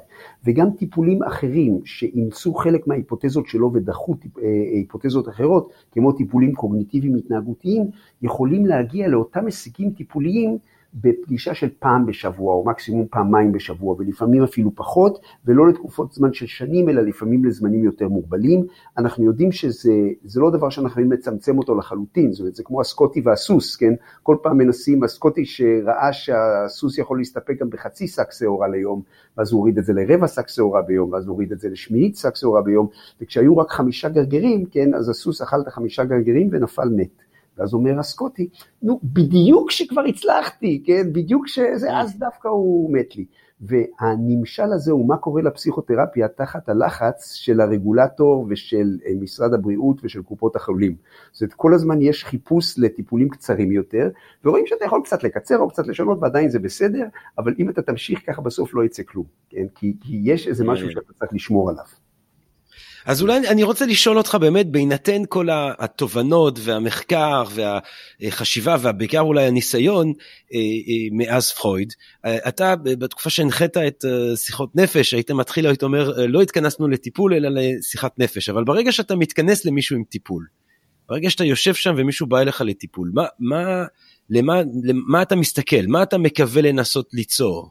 [0.46, 7.84] וגם טיפולים אחרים שאימצו חלק מההיפותזות שלו ודחו אה, היפותזות אחרות, כמו טיפולים קוגניטיביים התנהגותיים,
[8.22, 10.58] יכולים להגיע לאותם הישגים טיפוליים
[10.94, 16.46] בפגישה של פעם בשבוע, או מקסימום פעמיים בשבוע, ולפעמים אפילו פחות, ולא לתקופות זמן של
[16.46, 18.66] שנים, אלא לפעמים לזמנים יותר מוגבלים.
[18.98, 19.92] אנחנו יודעים שזה
[20.36, 23.94] לא דבר שאנחנו יכולים לצמצם אותו לחלוטין, זאת אומרת, זה כמו הסקוטי והסוס, כן?
[24.24, 29.02] כל פעם מנסים, הסקוטי שראה שהסוס יכול להסתפק גם בחצי שק שעורה ליום,
[29.38, 32.16] ואז הוא הוריד את זה לרבע שק שעורה ביום, ואז הוא הוריד את זה לשמינית
[32.16, 32.88] שק שעורה ביום,
[33.22, 37.29] וכשהיו רק חמישה גרגרים, כן, אז הסוס אכל את החמישה גרגרים ונפל מת.
[37.60, 38.50] ואז אומר הסקוטי,
[38.82, 43.26] נו, בדיוק שכבר הצלחתי, כן, בדיוק שזה, אז דווקא הוא מת לי.
[43.62, 50.22] והנמשל הזה הוא מה קורה לפסיכותרפיה תחת הלחץ של הרגולטור ושל אה, משרד הבריאות ושל
[50.22, 50.96] קופות החולים.
[51.32, 54.10] זאת אומרת, כל הזמן יש חיפוש לטיפולים קצרים יותר,
[54.46, 57.06] ורואים שאתה יכול קצת לקצר או קצת לשנות ועדיין זה בסדר,
[57.38, 59.66] אבל אם אתה תמשיך ככה בסוף לא יצא כלום, כן?
[59.76, 60.94] כי, כי יש איזה משהו כן.
[60.94, 61.86] שאתה צריך לשמור עליו.
[63.06, 67.44] אז אולי אני רוצה לשאול אותך באמת, בהינתן כל התובנות והמחקר
[68.22, 70.08] והחשיבה ובעיקר אולי הניסיון
[70.54, 71.94] אה, אה, מאז פרויד,
[72.26, 77.50] אה, אתה בתקופה שהנחית את שיחות נפש, היית מתחיל, היית אומר, לא התכנסנו לטיפול אלא
[77.52, 80.46] לשיחת נפש, אבל ברגע שאתה מתכנס למישהו עם טיפול,
[81.10, 83.86] ברגע שאתה יושב שם ומישהו בא אליך לטיפול, מה, מה,
[84.30, 85.88] למה, למה אתה מסתכל?
[85.88, 87.70] מה אתה מקווה לנסות ליצור?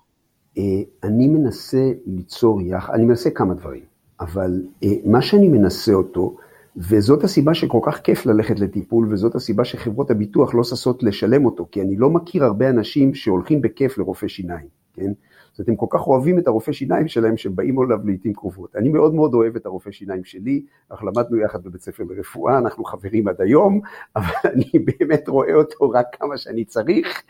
[1.04, 3.97] אני מנסה ליצור יחד, אני מנסה כמה דברים.
[4.20, 6.37] אבל אה, מה שאני מנסה אותו,
[6.76, 11.66] וזאת הסיבה שכל כך כיף ללכת לטיפול, וזאת הסיבה שחברות הביטוח לא ששות לשלם אותו,
[11.72, 15.12] כי אני לא מכיר הרבה אנשים שהולכים בכיף לרופא שיניים, כן?
[15.59, 18.77] זאת הם כל כך אוהבים את הרופא שיניים שלהם, שהם באים אליו לעיתים קרובות.
[18.77, 22.85] אני מאוד מאוד אוהב את הרופא שיניים שלי, אנחנו למדנו יחד בבית ספר לרפואה, אנחנו
[22.85, 23.81] חברים עד היום,
[24.16, 27.23] אבל אני באמת רואה אותו רק כמה שאני צריך,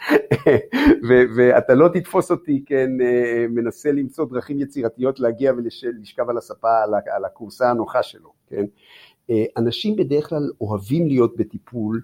[1.37, 6.83] ואתה לא תתפוס אותי, כן, אה, מנסה למצוא דרכים יצירתיות להגיע ולשכב על הספה,
[7.17, 8.65] על הכורסה הנוחה שלו, כן.
[9.31, 12.01] אה, אנשים בדרך כלל אוהבים להיות בטיפול,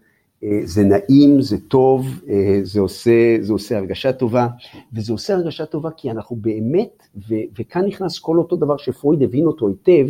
[0.65, 4.47] זה נעים, זה טוב, אה, זה עושה, זה עושה הרגשה טובה,
[4.93, 9.47] וזה עושה הרגשה טובה כי אנחנו באמת, ו, וכאן נכנס כל אותו דבר שפרויד הבין
[9.47, 10.09] אותו היטב,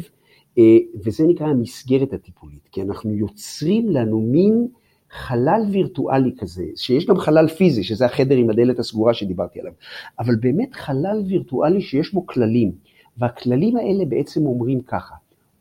[0.59, 0.63] אה,
[1.05, 4.67] וזה נקרא המסגרת הטיפולית, כי אנחנו יוצרים לנו מין
[5.11, 9.73] חלל וירטואלי כזה, שיש גם חלל פיזי, שזה החדר עם הדלת הסגורה שדיברתי עליו,
[10.19, 12.73] אבל באמת חלל וירטואלי שיש בו כללים,
[13.19, 15.15] והכללים האלה בעצם אומרים ככה,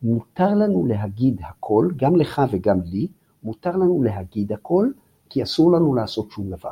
[0.03, 3.07] מותר לנו להגיד הכל, גם לך וגם לי,
[3.43, 4.91] מותר לנו להגיד הכל,
[5.29, 6.71] כי אסור לנו לעשות שום דבר.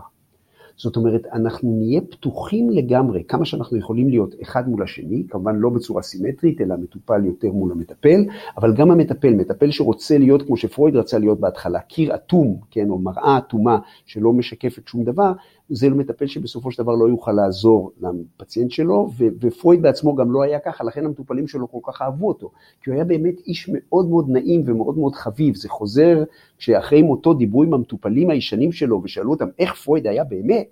[0.78, 5.70] זאת אומרת, אנחנו נהיה פתוחים לגמרי, כמה שאנחנו יכולים להיות אחד מול השני, כמובן לא
[5.70, 8.26] בצורה סימטרית, אלא מטופל יותר מול המטפל,
[8.58, 13.00] אבל גם המטפל, מטפל שרוצה להיות כמו שפרויד רצה להיות בהתחלה, קיר אטום, כן, או
[13.00, 15.32] מראה אטומה שלא משקפת שום דבר,
[15.70, 20.44] זה מטפל שבסופו של דבר לא יוכל לעזור לפציינט שלו, ו- ופרויד בעצמו גם לא
[20.44, 24.10] היה ככה, לכן המטופלים שלו כל כך אהבו אותו, כי הוא היה באמת איש מאוד
[24.10, 26.24] מאוד נעים ומאוד מאוד חביב, זה חוזר,
[26.58, 30.68] כשאחרי מותו דיברו עם המטופלים הישנים שלו ושאלו אותם איך פרויד היה באמת,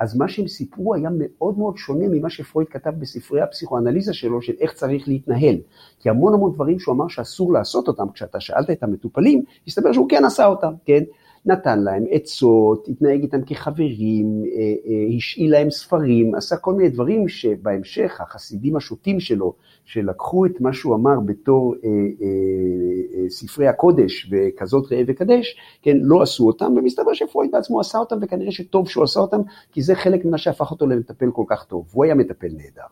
[0.00, 4.52] אז מה שהם סיפרו היה מאוד מאוד שונה ממה שפרויד כתב בספרי הפסיכואנליזה שלו, של
[4.60, 5.56] איך צריך להתנהל.
[5.98, 10.08] כי המון המון דברים שהוא אמר שאסור לעשות אותם, כשאתה שאלת את המטופלים, הסתבר שהוא
[10.08, 11.02] כן עשה אותם, כן?
[11.46, 17.28] נתן להם עצות, התנהג איתם כחברים, אה, אה, השאיל להם ספרים, עשה כל מיני דברים
[17.28, 25.02] שבהמשך החסידים השוטים שלו, שלקחו את מה שהוא אמר בתור אה, ספרי הקודש וכזאת ראה
[25.06, 29.40] וקדש, כן, לא עשו אותם, ומסתבר שפרויד בעצמו עשה אותם, וכנראה שטוב שהוא עשה אותם,
[29.72, 32.86] כי זה חלק ממה שהפך אותו למטפל כל כך טוב, והוא היה מטפל נהדר.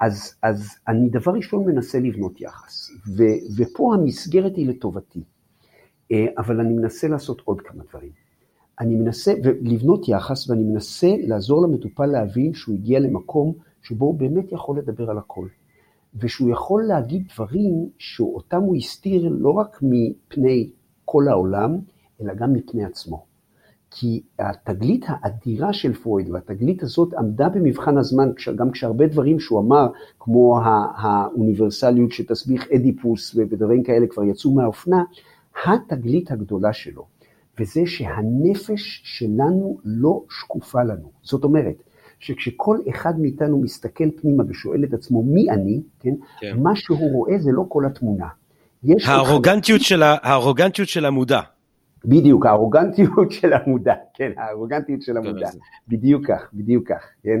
[0.00, 3.22] אז, אז אני דבר ראשון מנסה לבנות יחס, ו,
[3.56, 5.20] ופה המסגרת היא לטובתי.
[6.14, 8.10] אה, אבל אני מנסה לעשות עוד כמה דברים.
[8.80, 14.52] אני מנסה לבנות יחס ואני מנסה לעזור למטופל להבין שהוא הגיע למקום שבו הוא באמת
[14.52, 15.46] יכול לדבר על הכל.
[16.14, 20.70] ושהוא יכול להגיד דברים שאותם הוא הסתיר לא רק מפני
[21.04, 21.78] כל העולם,
[22.20, 23.24] אלא גם מפני עצמו.
[23.90, 29.86] כי התגלית האדירה של פרויד, והתגלית הזאת עמדה במבחן הזמן, גם כשהרבה דברים שהוא אמר,
[30.18, 30.60] כמו
[30.96, 35.02] האוניברסליות שתסביך אדיפוס ודברים כאלה כבר יצאו מהאופנה,
[35.66, 37.06] התגלית הגדולה שלו,
[37.60, 41.10] וזה שהנפש שלנו לא שקופה לנו.
[41.22, 41.82] זאת אומרת,
[42.18, 46.60] שכשכל אחד מאיתנו מסתכל פנימה ושואל את עצמו מי אני, כן, כן.
[46.60, 48.26] מה שהוא רואה זה לא כל התמונה.
[49.06, 50.16] הארוגנטיות, של ה...
[50.22, 51.40] הארוגנטיות של המודע.
[52.04, 55.48] בדיוק, הארוגנטיות של המודע, כן, הארוגנטיות של המודע,
[55.88, 57.40] בדיוק כך, בדיוק כך, כן.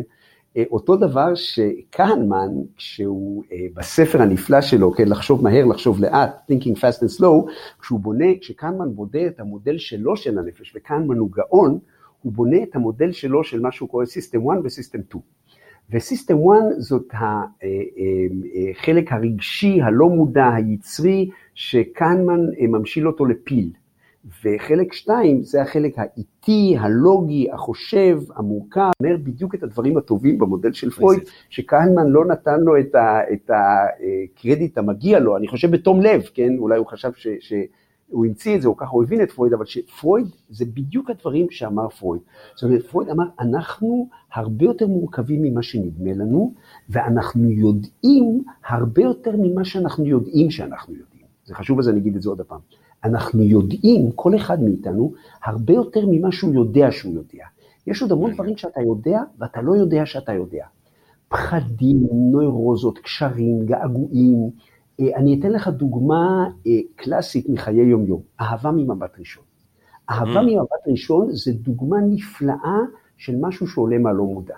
[0.56, 6.76] אה, אותו דבר שכהנמן, כשהוא אה, בספר הנפלא שלו, כן, לחשוב מהר, לחשוב לאט, thinking
[6.76, 11.78] fast and slow, כשהוא בונה, כשכהנמן בודה את המודל שלו של הנפש, וכהנמן הוא גאון,
[12.22, 15.34] הוא בונה את המודל שלו של מה שהוא קורא System 1 ו-System 2.
[15.90, 23.70] וסיסטם 1 זאת החלק אה, הרגשי, הלא מודע, היצרי, שקהנמן ממשיל אותו לפיל.
[24.44, 30.90] וחלק שתיים זה החלק האיטי, הלוגי, החושב, המורכב, אומר בדיוק את הדברים הטובים במודל של
[30.90, 36.22] פרויד, שכהנמן לא נתן לו את, ה, את הקרדיט המגיע לו, אני חושב בתום לב,
[36.34, 39.52] כן, אולי הוא חשב ש, שהוא המציא את זה, או ככה הוא הבין את פרויד,
[39.52, 42.22] אבל שפרויד, זה בדיוק הדברים שאמר פרויד.
[42.54, 46.54] זאת אומרת, פרויד אמר, אנחנו הרבה יותר מורכבים ממה שנדמה לנו,
[46.88, 51.24] ואנחנו יודעים הרבה יותר ממה שאנחנו יודעים שאנחנו יודעים.
[51.44, 52.60] זה חשוב אז אני אגיד את זה עוד פעם.
[53.04, 55.12] אנחנו יודעים, כל אחד מאיתנו,
[55.44, 57.44] הרבה יותר ממה שהוא יודע שהוא יודע.
[57.86, 60.66] יש עוד המון דברים שאתה יודע, ואתה לא יודע שאתה יודע.
[61.28, 64.50] פחדים, נוירוזות, קשרים, געגועים.
[65.00, 69.44] אה, אני אתן לך דוגמה אה, קלאסית מחיי יומיום, אהבה ממבט ראשון.
[70.10, 70.44] אהבה mm.
[70.44, 72.78] ממבט ראשון זה דוגמה נפלאה
[73.16, 74.54] של משהו שעולה מהלא מודע.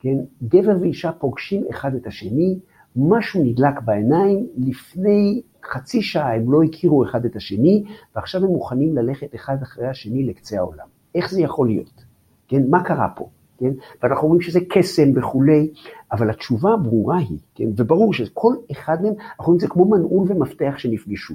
[0.00, 0.16] כן?
[0.42, 2.58] גבר ואישה פוגשים אחד את השני,
[2.96, 7.84] משהו נדלק בעיניים, לפני חצי שעה הם לא הכירו אחד את השני,
[8.16, 10.86] ועכשיו הם מוכנים ללכת אחד אחרי השני לקצה העולם.
[11.14, 12.04] איך זה יכול להיות?
[12.48, 13.28] כן, מה קרה פה?
[13.58, 13.72] כן?
[14.02, 15.70] ואנחנו רואים שזה קסם וכולי,
[16.12, 17.68] אבל התשובה הברורה היא, כן?
[17.76, 21.34] וברור שכל אחד מהם, אנחנו רואים את זה כמו מנעול ומפתח שנפגשו.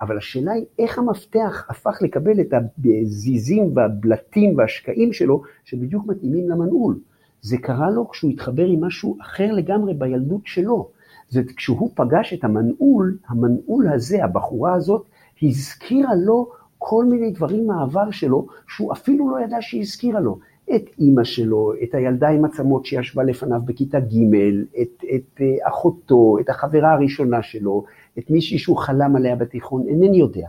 [0.00, 2.54] אבל השאלה היא איך המפתח הפך לקבל את
[3.02, 6.98] הזיזים והבלטים והשקעים שלו, שבדיוק מתאימים למנעול.
[7.42, 10.90] זה קרה לו כשהוא התחבר עם משהו אחר לגמרי בילדות שלו.
[11.30, 15.04] זה כשהוא פגש את המנעול, המנעול הזה, הבחורה הזאת,
[15.42, 20.38] הזכירה לו כל מיני דברים מהעבר שלו, שהוא אפילו לא ידע שהיא הזכירה לו.
[20.74, 24.34] את אימא שלו, את הילדה עם עצמות שישבה לפניו בכיתה ג',
[24.82, 27.84] את, את אה, אחותו, את החברה הראשונה שלו,
[28.18, 30.48] את מישהי שהוא חלם עליה בתיכון, אינני יודע.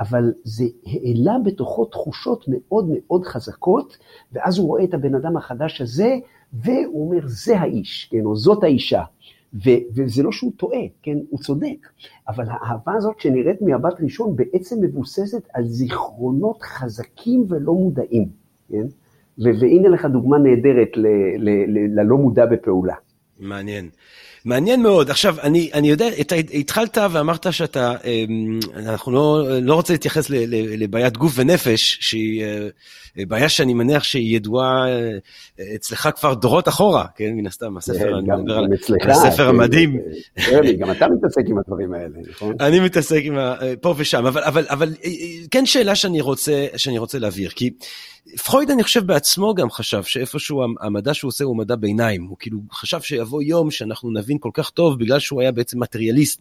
[0.00, 3.98] אבל זה העלה בתוכו תחושות מאוד מאוד חזקות,
[4.32, 6.16] ואז הוא רואה את הבן אדם החדש הזה,
[6.52, 9.02] והוא אומר, זה האיש, כן, או זאת האישה.
[9.54, 11.88] וזה לא שהוא טועה, כן, הוא צודק,
[12.28, 18.28] אבל האהבה הזאת שנראית מבט ראשון בעצם מבוססת על זיכרונות חזקים ולא מודעים,
[18.68, 18.86] כן?
[19.38, 20.88] והנה לך דוגמה נהדרת
[21.96, 22.94] ללא מודע בפעולה.
[23.38, 23.88] מעניין.
[24.46, 25.10] מעניין מאוד.
[25.10, 30.30] עכשיו, אני, אני יודע, אתה התחלת ואמרת שאתה, אמ, אנחנו לא, לא רוצה להתייחס
[30.78, 32.68] לבעיית גוף ונפש, שהיא אה,
[33.28, 38.32] בעיה שאני מניח שהיא ידועה אה, אצלך כבר דורות אחורה, כן, מן הסתם, הספר, כן,
[38.32, 38.58] אני מדבר
[39.00, 39.98] על הספר כן, המדהים.
[40.78, 42.54] גם אתה מתעסק עם הדברים האלה, נכון?
[42.60, 43.54] אני מתעסק עם ה...
[43.80, 45.10] פה ושם, אבל, אבל, אבל אה,
[45.50, 47.70] כן שאלה שאני רוצה, שאני רוצה להבהיר, כי...
[48.44, 52.58] פרויד אני חושב בעצמו גם חשב שאיפשהו המדע שהוא עושה הוא מדע ביניים, הוא כאילו
[52.72, 56.40] חשב שיבוא יום שאנחנו נבין כל כך טוב בגלל שהוא היה בעצם מטריאליסט,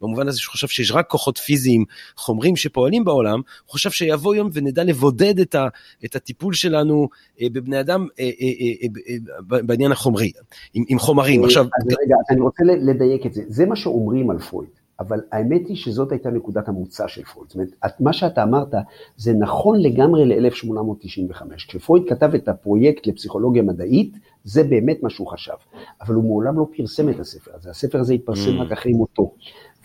[0.00, 1.84] במובן הזה שהוא חושב שיש רק כוחות פיזיים,
[2.16, 5.68] חומרים שפועלים בעולם, הוא חשב שיבוא יום ונדע לבודד את, ה,
[6.04, 7.08] את הטיפול שלנו
[7.40, 10.32] אה, בבני אדם אה, אה, בעניין החומרי,
[10.74, 11.44] עם, עם חומרים.
[11.44, 11.64] עכשיו...
[11.64, 14.70] רגע, אני רוצה לדייק את זה, זה מה שאומרים על פרויד.
[15.00, 17.48] אבל האמת היא שזאת הייתה נקודת המוצא של פרויד.
[17.48, 18.74] זאת אומרת, מה שאתה אמרת
[19.16, 21.56] זה נכון לגמרי ל-1895.
[21.56, 25.52] כשפרויד כתב את הפרויקט לפסיכולוגיה מדעית, זה באמת מה שהוא חשב.
[26.00, 28.62] אבל הוא מעולם לא פרסם את הספר הזה, הספר הזה התפרסם mm.
[28.62, 29.32] רק אחרי מותו.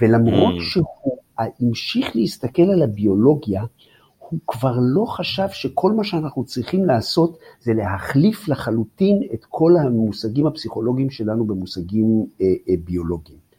[0.02, 0.62] ולמרות mm.
[0.62, 3.64] שהוא המשיך להסתכל על הביולוגיה,
[4.20, 10.48] הוא כבר לא חשב שכל מה שאנחנו צריכים לעשות זה להחליף לחלוטין את כל המושגים
[10.48, 13.51] הפסיכולוגיים שלנו במושגים אה, אה, ביולוגיים.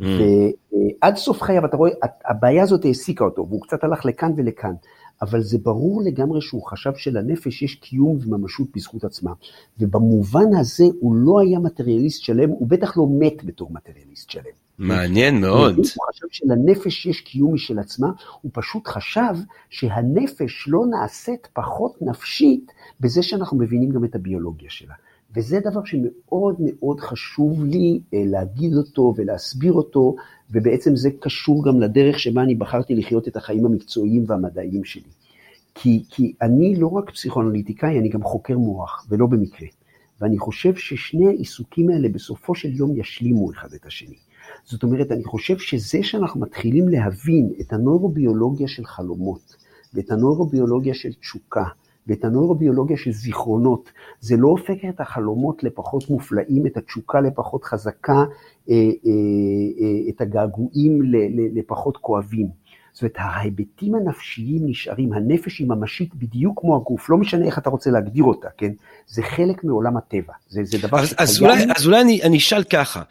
[0.00, 1.90] ועד סוף חייו, אתה רואה,
[2.24, 4.72] הבעיה הזאת העסיקה אותו, והוא קצת הלך לכאן ולכאן.
[5.22, 9.32] אבל זה ברור לגמרי שהוא חשב שלנפש יש קיום וממשות בזכות עצמה.
[9.78, 14.42] ובמובן הזה הוא לא היה מטריאליסט שלם, הוא בטח לא מת בתור מטריאליסט שלם.
[14.78, 15.76] מעניין מאוד.
[15.76, 18.08] הוא חשב שלנפש יש קיום משל עצמה,
[18.40, 19.34] הוא פשוט חשב
[19.70, 24.94] שהנפש לא נעשית פחות נפשית בזה שאנחנו מבינים גם את הביולוגיה שלה.
[25.36, 30.16] וזה דבר שמאוד מאוד חשוב לי אה, להגיד אותו ולהסביר אותו,
[30.50, 35.10] ובעצם זה קשור גם לדרך שבה אני בחרתי לחיות את החיים המקצועיים והמדעיים שלי.
[35.74, 39.68] כי, כי אני לא רק פסיכואנליטיקאי, אני גם חוקר מוח, ולא במקרה.
[40.20, 44.16] ואני חושב ששני העיסוקים האלה בסופו של יום ישלימו אחד את השני.
[44.64, 49.56] זאת אומרת, אני חושב שזה שאנחנו מתחילים להבין את הנוירוביולוגיה של חלומות,
[49.94, 51.64] ואת הנוירוביולוגיה של תשוקה,
[52.06, 53.90] ואת הנוירוביולוגיה של זיכרונות.
[54.20, 58.12] זה לא הופך את החלומות לפחות מופלאים, את התשוקה לפחות חזקה,
[58.70, 58.80] אה, אה,
[59.80, 61.02] אה, את הגעגועים
[61.54, 62.46] לפחות כואבים.
[62.92, 67.70] זאת אומרת, ההיבטים הנפשיים נשארים, הנפש היא ממשית בדיוק כמו הגוף, לא משנה איך אתה
[67.70, 68.72] רוצה להגדיר אותה, כן?
[69.06, 71.16] זה חלק מעולם הטבע, זה, זה דבר שקיים.
[71.18, 73.02] אז אולי, אז אולי אני, אני אשאל ככה,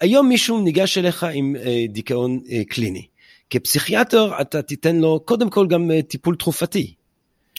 [0.00, 1.54] היום מישהו ניגש אליך עם
[1.88, 3.06] דיכאון קליני.
[3.50, 6.94] כפסיכיאטר אתה תיתן לו קודם כל גם טיפול תרופתי.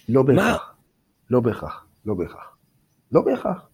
[0.09, 0.75] לא בהכרח.
[1.29, 1.85] לא בהכרח.
[2.05, 2.57] לא בהכרח.
[3.11, 3.69] לא בהכרח.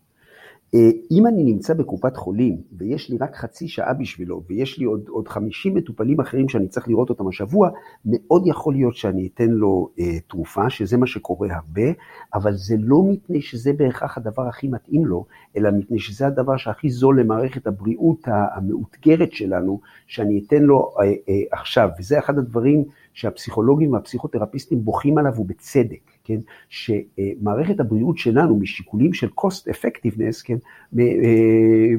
[0.76, 5.08] אה, אם אני נמצא בקופת חולים ויש לי רק חצי שעה בשבילו ויש לי עוד,
[5.08, 7.70] עוד 50 מטופלים אחרים שאני צריך לראות אותם השבוע,
[8.06, 11.92] מאוד יכול להיות שאני אתן לו אה, תרופה, שזה מה שקורה הרבה,
[12.34, 15.26] אבל זה לא מפני שזה בהכרח הדבר הכי מתאים לו,
[15.58, 21.14] אלא מפני שזה הדבר שהכי זול למערכת הבריאות המאותגרת שלנו, שאני אתן לו אה, אה,
[21.52, 26.11] עכשיו, וזה אחד הדברים שהפסיכולוגים והפסיכותרפיסטים בוכים עליו ובצדק.
[26.32, 26.40] כן,
[26.70, 30.58] שמערכת הבריאות שלנו משיקולים של cost effectiveness, כן,
[31.00, 31.06] אה,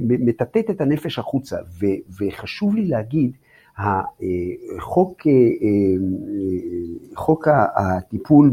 [0.01, 1.57] מטטט את הנפש החוצה,
[2.21, 3.33] וחשוב לי להגיד,
[3.79, 5.97] החוק, אה, אה,
[7.15, 8.53] חוק הטיפול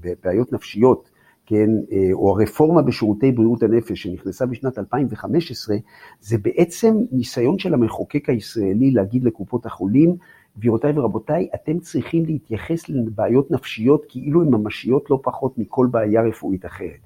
[0.00, 1.10] בבעיות נפשיות,
[1.46, 1.70] כן,
[2.12, 5.76] או הרפורמה בשירותי בריאות הנפש שנכנסה בשנת 2015,
[6.20, 10.16] זה בעצם ניסיון של המחוקק הישראלי להגיד לקופות החולים,
[10.58, 16.66] גבירותיי ורבותיי, אתם צריכים להתייחס לבעיות נפשיות כאילו הן ממשיות לא פחות מכל בעיה רפואית
[16.66, 17.00] אחרת.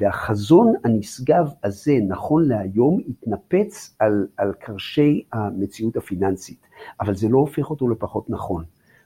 [0.00, 6.66] והחזון הנשגב הזה, נכון להיום, התנפץ על, על קרשי המציאות הפיננסית,
[7.00, 8.64] אבל זה לא הופך אותו לפחות נכון.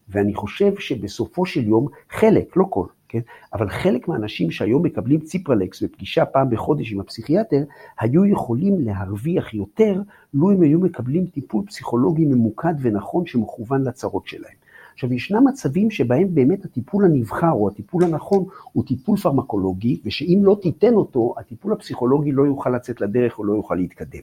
[0.08, 3.20] ואני חושב שבסופו של יום, חלק, לא כל, כן?
[3.52, 7.62] אבל חלק מהאנשים שהיום מקבלים ציפרלקס בפגישה פעם בחודש עם הפסיכיאטר,
[8.00, 10.00] היו יכולים להרוויח יותר
[10.34, 14.54] לו הם היו מקבלים טיפול פסיכולוגי ממוקד ונכון שמכוון לצרות שלהם.
[14.92, 20.58] עכשיו, ישנם מצבים שבהם באמת הטיפול הנבחר או הטיפול הנכון הוא טיפול פרמקולוגי, ושאם לא
[20.62, 24.20] תיתן אותו, הטיפול הפסיכולוגי לא יוכל לצאת לדרך או לא יוכל להתקדם.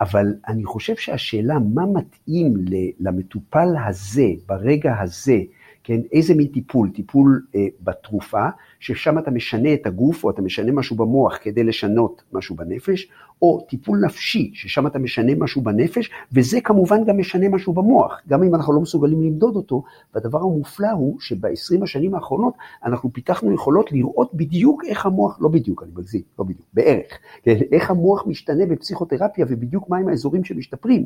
[0.00, 2.54] אבל אני חושב שהשאלה מה מתאים
[3.00, 5.38] למטופל הזה, ברגע הזה,
[5.84, 8.48] כן, איזה מין טיפול, טיפול אה, בתרופה,
[8.84, 13.08] ששם אתה משנה את הגוף או אתה משנה משהו במוח כדי לשנות משהו בנפש,
[13.42, 18.42] או טיפול נפשי, ששם אתה משנה משהו בנפש, וזה כמובן גם משנה משהו במוח, גם
[18.42, 19.82] אם אנחנו לא מסוגלים למדוד אותו,
[20.14, 25.82] והדבר המופלא הוא שב-20 השנים האחרונות אנחנו פיתחנו יכולות לראות בדיוק איך המוח, לא בדיוק,
[25.82, 31.04] אני מגזים, לא בדיוק, בערך, כן, איך המוח משתנה בפסיכותרפיה ובדיוק מהם האזורים שמשתפרים.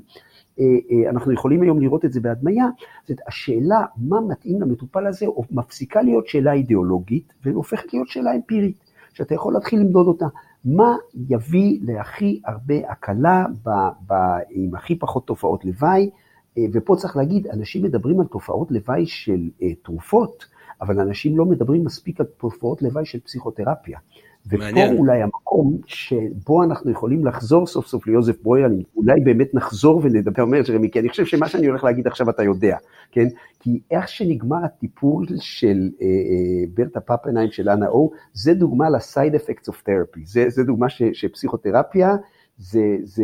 [0.60, 2.66] אה, אה, אנחנו יכולים היום לראות את זה בהדמיה,
[3.08, 7.32] זאת השאלה מה מתאים למטופל הזה מפסיקה להיות שאלה אידיאולוגית
[7.68, 8.76] והופכת להיות שאלה אמפירית,
[9.14, 10.26] שאתה יכול להתחיל למדוד אותה.
[10.64, 10.96] מה
[11.28, 13.70] יביא להכי הרבה הקלה ב,
[14.06, 14.12] ב,
[14.50, 16.10] עם הכי פחות תופעות לוואי,
[16.58, 19.50] אה, ופה צריך להגיד, אנשים מדברים על תופעות לוואי של
[19.82, 20.44] תרופות,
[20.80, 23.98] אבל אנשים לא מדברים מספיק על תופעות לוואי של פסיכותרפיה.
[24.46, 24.86] ופה.
[24.98, 30.60] אולי המקום שבו אנחנו יכולים לחזור סוף סוף ליוזף ברויר, אולי באמת נחזור ונדבר, אומר
[30.62, 32.76] ג'רמי, כי אני חושב שמה שאני הולך להגיד עכשיו אתה יודע,
[33.12, 33.26] כן?
[33.60, 39.34] כי איך שנגמר הטיפול של אה, אה, ברטה פפנהיים של אנה או, זה דוגמה ל-side
[39.34, 42.16] effects of therapy, זה, דוגמה ש, שפסיכותרפיה
[42.58, 43.22] זה, זה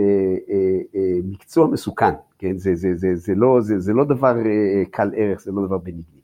[0.50, 2.58] אה, אה, מקצוע מסוכן, כן?
[2.58, 5.78] זה, זה, זה, זה, לא, זה, זה לא דבר אה, קל ערך, זה לא דבר
[5.78, 6.20] בניגני.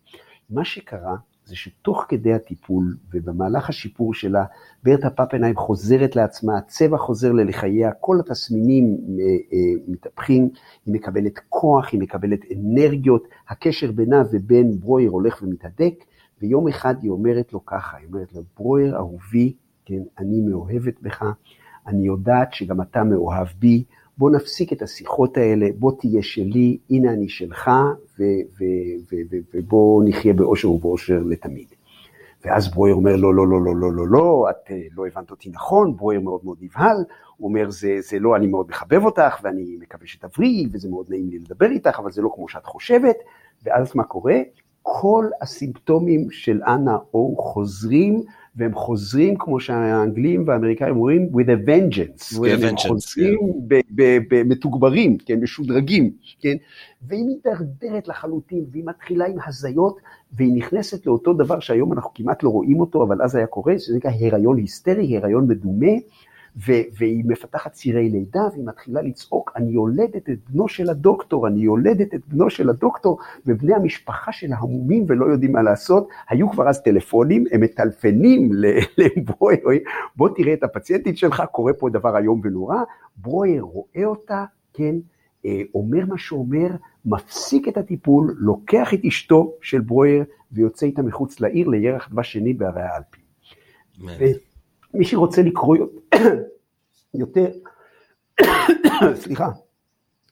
[0.50, 1.16] מה שקרה
[1.50, 4.44] זה שתוך כדי הטיפול ובמהלך השיפור שלה,
[4.82, 9.58] ברטה פפנהיים חוזרת לעצמה, הצבע חוזר לחייה, כל התסמינים אה, אה,
[9.88, 10.50] מתהפכים,
[10.86, 15.94] היא מקבלת כוח, היא מקבלת אנרגיות, הקשר בינה ובין ברויר הולך ומתהדק,
[16.42, 19.52] ויום אחד היא אומרת לו ככה, היא אומרת לו, ברויר אהובי,
[19.84, 21.24] כן, אני מאוהבת בך,
[21.86, 23.84] אני יודעת שגם אתה מאוהב בי,
[24.20, 27.70] בוא נפסיק את השיחות האלה, בוא תהיה שלי, הנה אני שלך,
[29.54, 31.66] ובוא נחיה באושר ובאושר לתמיד.
[32.44, 35.50] ואז ברויר אומר, לא, לא, לא, לא, לא, לא, לא, את אה, לא הבנת אותי
[35.50, 36.96] נכון, ברויר מאוד מאוד נבהל,
[37.36, 41.28] הוא אומר, זה, זה לא, אני מאוד מחבב אותך, ואני מקווה שתבריאי, וזה מאוד נעים
[41.30, 43.16] לי לדבר איתך, אבל זה לא כמו שאת חושבת,
[43.62, 44.36] ואז מה קורה?
[44.82, 48.22] כל הסימפטומים של אנה או חוזרים,
[48.60, 52.38] והם חוזרים, כמו שהאנגלים והאמריקאים אומרים, with a vengeance.
[52.38, 52.62] With כן?
[52.62, 55.40] a הם vengeance, חוזרים ב- ב- ב- מתוגברים, כן?
[55.40, 56.10] משודרגים,
[56.40, 56.56] כן?
[57.08, 59.96] והיא מידרדרת לחלוטין, והיא מתחילה עם הזיות,
[60.32, 63.96] והיא נכנסת לאותו דבר שהיום אנחנו כמעט לא רואים אותו, אבל אז היה קורה, שזה
[63.96, 65.92] נקרא הריון היסטרי, הריון מדומה.
[66.56, 71.60] ו- והיא מפתחת צירי לידה, והיא מתחילה לצעוק, אני יולדת את בנו של הדוקטור, אני
[71.60, 76.08] יולדת את בנו של הדוקטור, ובני המשפחה שלה המומים ולא יודעים מה לעשות.
[76.28, 78.50] היו כבר אז טלפונים, הם מטלפנים
[78.98, 79.58] לברויר,
[80.16, 82.76] בוא תראה את הפציינטית שלך, קורה פה דבר איום ונורא.
[83.16, 84.94] ברויר רואה אותה, כן,
[85.46, 86.68] אה, אומר מה שאומר,
[87.04, 92.54] מפסיק את הטיפול, לוקח את אשתו של ברויר ויוצא איתה מחוץ לעיר לירח דבש שני
[92.54, 93.24] בהרי האלפים.
[94.94, 95.76] מי שרוצה לקרוא
[97.14, 97.50] יותר,
[99.14, 99.48] סליחה,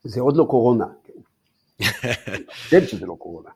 [0.05, 0.87] זה עוד לא קורונה,
[2.71, 3.51] כן, שזה לא קורונה,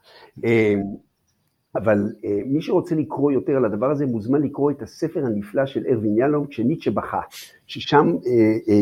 [1.74, 2.12] אבל
[2.46, 6.46] מי שרוצה לקרוא יותר על הדבר הזה מוזמן לקרוא את הספר הנפלא של ארווין יאלום,
[6.46, 7.20] כשניטשה בכה,
[7.66, 8.16] ששם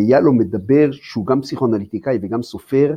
[0.09, 2.95] יאלום מדבר, שהוא גם פסיכואנליטיקאי וגם סופר,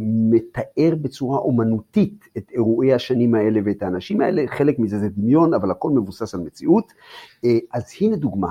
[0.00, 5.70] מתאר בצורה אומנותית את אירועי השנים האלה ואת האנשים האלה, חלק מזה זה דמיון, אבל
[5.70, 6.92] הכל מבוסס על מציאות.
[7.72, 8.48] אז הנה דוגמה.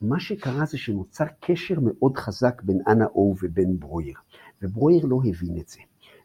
[0.00, 4.14] מה שקרה זה שנוצר קשר מאוד חזק בין אנה או ובין ברויר,
[4.62, 5.80] וברויר לא הבין את זה.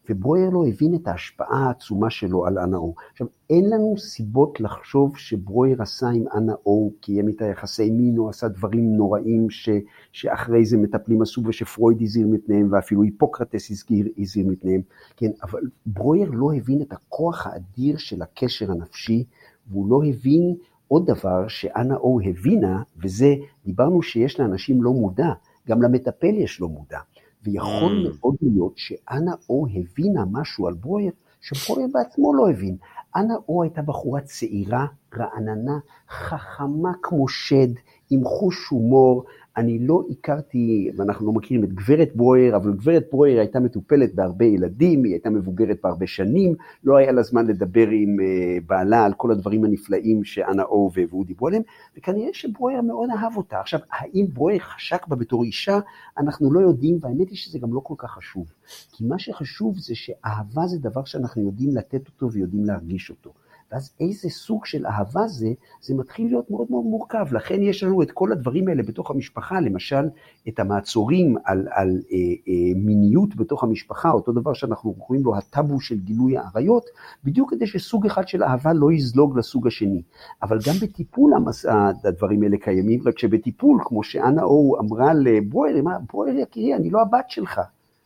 [0.09, 2.93] וברויר לא הבין את ההשפעה העצומה שלו על אנה או.
[3.11, 8.29] עכשיו, אין לנו סיבות לחשוב שברויר עשה עם אנה או, קיים איתה יחסי מין, או
[8.29, 9.69] עשה דברים נוראים ש,
[10.11, 14.81] שאחרי זה מטפלים עשו ושפרויד הזהיר מפניהם, ואפילו היפוקרטס הזהיר, הזהיר מפניהם,
[15.17, 19.23] כן, אבל ברויר לא הבין את הכוח האדיר של הקשר הנפשי,
[19.67, 20.55] והוא לא הבין
[20.87, 23.35] עוד דבר שאנה או הבינה, וזה,
[23.65, 25.33] דיברנו שיש לאנשים לא מודע,
[25.67, 26.99] גם למטפל יש לא מודע.
[27.45, 28.09] ויכול Mm.
[28.19, 32.77] מאוד להיות שאנה או הבינה משהו על ברויר, שברויר בעצמו לא הבין.
[33.15, 34.85] אנה או הייתה בחורה צעירה,
[35.17, 35.79] רעננה,
[36.09, 37.67] חכמה כמו שד,
[38.09, 39.23] עם חוש הומור.
[39.57, 44.45] אני לא הכרתי, ואנחנו לא מכירים את גברת ברויר, אבל גברת ברויר הייתה מטופלת בהרבה
[44.45, 49.13] ילדים, היא הייתה מבוגרת בהרבה שנים, לא היה לה זמן לדבר עם אה, בעלה על
[49.13, 51.63] כל הדברים הנפלאים שאנה או והוא דיברו עליהם,
[51.97, 53.59] וכנראה שברויר מאוד אהב אותה.
[53.59, 55.79] עכשיו, האם ברויר חשק בה בתור אישה,
[56.17, 58.45] אנחנו לא יודעים, והאמת היא שזה גם לא כל כך חשוב.
[58.91, 63.33] כי מה שחשוב זה שאהבה זה דבר שאנחנו יודעים לתת אותו ויודעים להרגיש אותו.
[63.71, 65.47] ואז איזה סוג של אהבה זה,
[65.81, 67.25] זה מתחיל להיות מאוד מאוד מורכב.
[67.31, 70.09] לכן יש לנו את כל הדברים האלה בתוך המשפחה, למשל
[70.47, 75.79] את המעצורים על, על אה, אה, מיניות בתוך המשפחה, אותו דבר שאנחנו קוראים לו הטאבו
[75.79, 76.85] של גילוי העריות,
[77.23, 80.01] בדיוק כדי שסוג אחד של אהבה לא יזלוג לסוג השני.
[80.43, 81.65] אבל גם בטיפול המס...
[82.03, 87.01] הדברים האלה קיימים, רק שבטיפול, כמו שאנה או אמרה לברויר, אמרה, ברויר יקירי, אני לא
[87.01, 87.61] הבת שלך,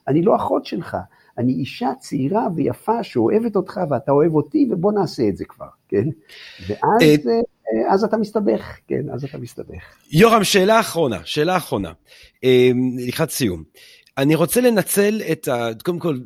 [0.07, 0.97] אני לא אחות שלך.
[1.39, 6.05] אני אישה צעירה ויפה שאוהבת אותך ואתה אוהב אותי, ובוא נעשה את זה כבר, כן?
[6.67, 9.83] ואז אה, אז אתה מסתבך, כן, אז אתה מסתבך.
[10.11, 11.91] יורם, שאלה אחרונה, שאלה אחרונה,
[12.43, 13.63] אה, לקראת סיום.
[14.17, 15.69] אני רוצה לנצל את ה...
[15.83, 16.17] קודם כל,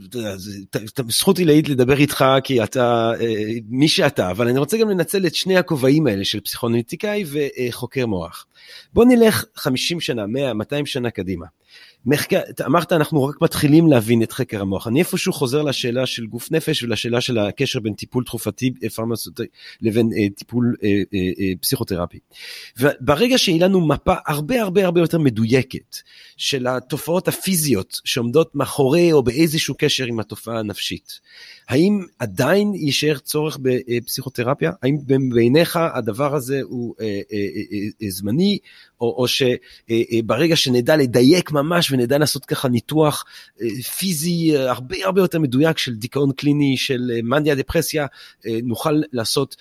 [1.09, 5.35] זכות עילאית לדבר איתך כי אתה אה, מי שאתה, אבל אני רוצה גם לנצל את
[5.35, 8.45] שני הכובעים האלה של פסיכואנליטיקאי וחוקר מוח.
[8.93, 11.45] בוא נלך 50 שנה, 100, 200 שנה קדימה.
[12.05, 16.51] מחקר, אמרת אנחנו רק מתחילים להבין את חקר המוח, אני איפשהו חוזר לשאלה של גוף
[16.51, 19.43] נפש ולשאלה של הקשר בין טיפול תרופתי פרמסוטי
[19.81, 22.19] לבין אה, טיפול אה, אה, אה, פסיכותרפי.
[22.79, 25.97] וברגע שיהיה לנו מפה הרבה הרבה הרבה יותר מדויקת
[26.37, 31.19] של התופעות הפיזיות שעומדות מאחורי או באיזשהו קשר עם התופעה הנפשית,
[31.69, 34.71] האם עדיין יישאר צורך בפסיכותרפיה?
[34.81, 34.97] האם
[35.33, 37.37] בעיניך הדבר הזה הוא אה, אה,
[38.03, 38.57] אה, זמני,
[39.01, 43.25] או, או שברגע שנדע לדייק ממש ונדע לעשות ככה ניתוח
[43.97, 48.05] פיזי הרבה הרבה יותר מדויק של דיכאון קליני, של מנדיה דפרסיה,
[48.63, 49.55] נוכל לעשות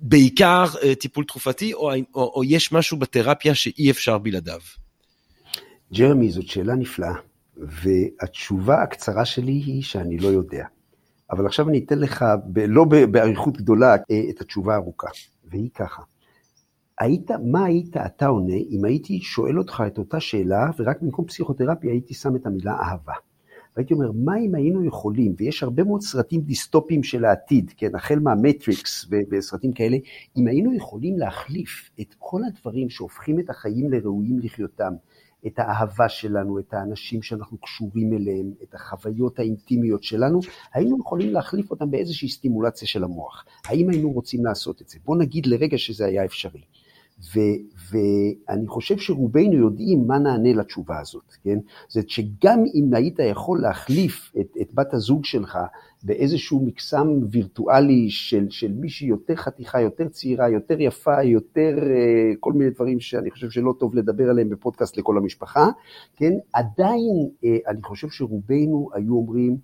[0.00, 0.64] בעיקר
[1.00, 4.60] טיפול תרופתי, או, או, או יש משהו בתרפיה שאי אפשר בלעדיו?
[5.92, 7.14] ג'רמי, זאת שאלה נפלאה,
[7.56, 10.64] והתשובה הקצרה שלי היא שאני לא יודע.
[11.30, 13.94] אבל עכשיו אני אתן לך, ב, לא באריכות גדולה,
[14.30, 15.08] את התשובה הארוכה,
[15.44, 16.02] והיא ככה.
[17.44, 22.14] מה היית אתה עונה אם הייתי שואל אותך את אותה שאלה, ורק במקום פסיכותרפיה הייתי
[22.14, 23.14] שם את המילה אהבה.
[23.76, 28.18] והייתי אומר, מה אם היינו יכולים, ויש הרבה מאוד סרטים דיסטופיים של העתיד, כן, החל
[28.18, 29.96] מהמטריקס וסרטים כאלה,
[30.36, 34.92] אם היינו יכולים להחליף את כל הדברים שהופכים את החיים לראויים לחיותם,
[35.46, 40.40] את האהבה שלנו, את האנשים שאנחנו קשורים אליהם, את החוויות האינטימיות שלנו,
[40.74, 43.44] היינו יכולים להחליף אותם באיזושהי סטימולציה של המוח.
[43.64, 44.98] האם היינו רוצים לעשות את זה?
[45.04, 46.60] בוא נגיד לרגע שזה היה אפשרי.
[47.34, 51.58] ו- ואני חושב שרובנו יודעים מה נענה לתשובה הזאת, כן?
[51.88, 55.58] זאת שגם אם היית יכול להחליף את, את בת הזוג שלך
[56.02, 62.52] באיזשהו מקסם וירטואלי של, של מישהי יותר חתיכה, יותר צעירה, יותר יפה, יותר uh, כל
[62.52, 65.68] מיני דברים שאני חושב שלא טוב לדבר עליהם בפודקאסט לכל המשפחה,
[66.16, 66.32] כן?
[66.52, 69.56] עדיין uh, אני חושב שרובנו היו אומרים,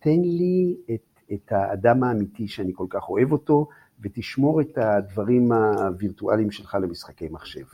[0.00, 3.66] תן לי את, את האדם האמיתי שאני כל כך אוהב אותו,
[4.02, 7.64] ותשמור את הדברים הווירטואליים שלך למשחקי מחשב.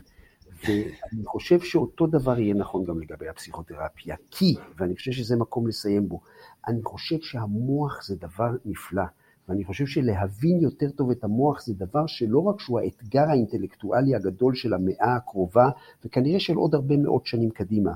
[0.65, 6.09] ואני חושב שאותו דבר יהיה נכון גם לגבי הפסיכותרפיה, כי, ואני חושב שזה מקום לסיים
[6.09, 6.21] בו,
[6.69, 9.03] אני חושב שהמוח זה דבר נפלא,
[9.49, 14.55] ואני חושב שלהבין יותר טוב את המוח זה דבר שלא רק שהוא האתגר האינטלקטואלי הגדול
[14.55, 15.71] של המאה הקרובה,
[16.05, 17.91] וכנראה של עוד הרבה מאות שנים קדימה,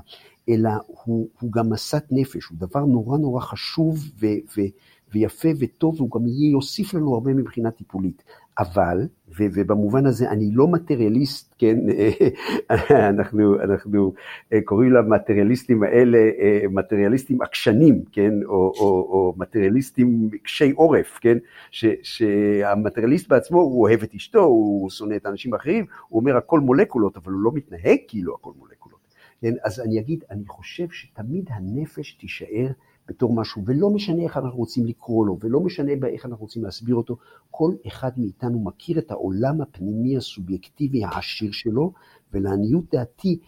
[0.49, 4.25] אלא הוא, הוא גם משאת נפש, הוא דבר נורא נורא חשוב ו,
[4.57, 4.61] ו,
[5.15, 8.23] ויפה וטוב, והוא גם יוסיף לנו הרבה מבחינה טיפולית.
[8.59, 9.07] אבל,
[9.37, 11.77] ו, ובמובן הזה אני לא מטריאליסט, כן,
[13.11, 14.13] אנחנו, אנחנו
[14.53, 21.37] אה, קוראים למטריאליסטים האלה אה, מטריאליסטים עקשנים, כן, או, או, או מטריאליסטים קשי עורף, כן,
[21.71, 26.59] ש, שהמטריאליסט בעצמו, הוא אוהב את אשתו, הוא שונא את האנשים האחרים, הוא אומר הכל
[26.59, 28.99] מולקולות, אבל הוא לא מתנהג כאילו הכל מולקולות.
[29.41, 32.67] כן, אז אני אגיד, אני חושב שתמיד הנפש תישאר
[33.07, 36.95] בתור משהו, ולא משנה איך אנחנו רוצים לקרוא לו, ולא משנה איך אנחנו רוצים להסביר
[36.95, 37.17] אותו,
[37.51, 41.93] כל אחד מאיתנו מכיר את העולם הפנימי הסובייקטיבי העשיר שלו,
[42.33, 43.39] ולעניות דעתי,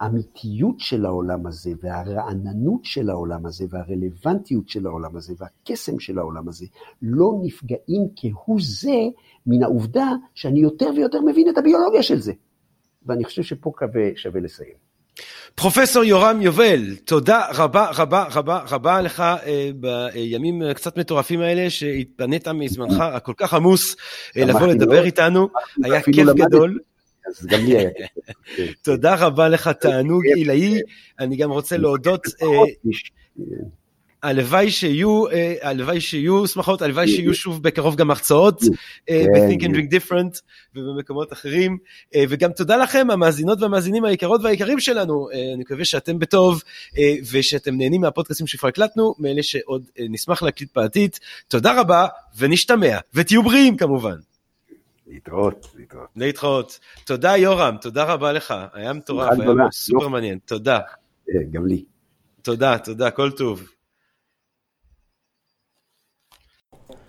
[0.00, 6.48] האמיתיות של העולם הזה, והרעננות של העולם הזה, והרלוונטיות של העולם הזה, והקסם של העולם
[6.48, 6.66] הזה,
[7.02, 8.98] לא נפגעים כהוא זה
[9.46, 12.32] מן העובדה שאני יותר ויותר מבין את הביולוגיה של זה.
[13.06, 13.72] ואני חושב שפה
[14.16, 14.87] שווה לסיים.
[15.54, 22.48] פרופסור יורם יובל, תודה רבה רבה רבה רבה לך אה, בימים קצת מטורפים האלה שהתפנית
[22.48, 23.96] מזמנך הכל כך עמוס
[24.36, 25.48] אה, לבוא לדבר איתנו,
[25.84, 26.78] היה כיף גדול.
[27.26, 27.90] אז גם לי היה
[28.56, 28.74] כיף.
[28.84, 30.80] תודה רבה לך, תענוג עילאי.
[31.20, 32.26] אני גם רוצה להודות...
[34.22, 38.62] הלוואי שיהיו, אה, הלוואי שיהיו שמחות, הלוואי שיהיו שוב בקרוב גם הרצאות
[39.10, 40.40] אה, כן, ב-think and drink different
[40.74, 41.78] ובמקומות אחרים.
[42.14, 45.28] אה, וגם תודה לכם, המאזינות והמאזינים היקרות והיקרים שלנו.
[45.32, 46.62] אני מקווה שאתם בטוב
[47.32, 51.10] ושאתם נהנים מהפודקאסים שכבר הקלטנו, מאלה שעוד נשמח להקליט בעתיד.
[51.48, 52.06] תודה רבה
[52.38, 54.16] ונשתמע, ותהיו בריאים כמובן.
[55.06, 56.08] להתראות, להתראות.
[56.16, 56.78] להתראות.
[57.04, 60.78] תודה יורם, תודה רבה לך, היה מטורף, היה סופר מעניין, תודה.
[61.52, 61.84] גם לי.
[62.42, 63.77] תודה, תודה, כל טוב.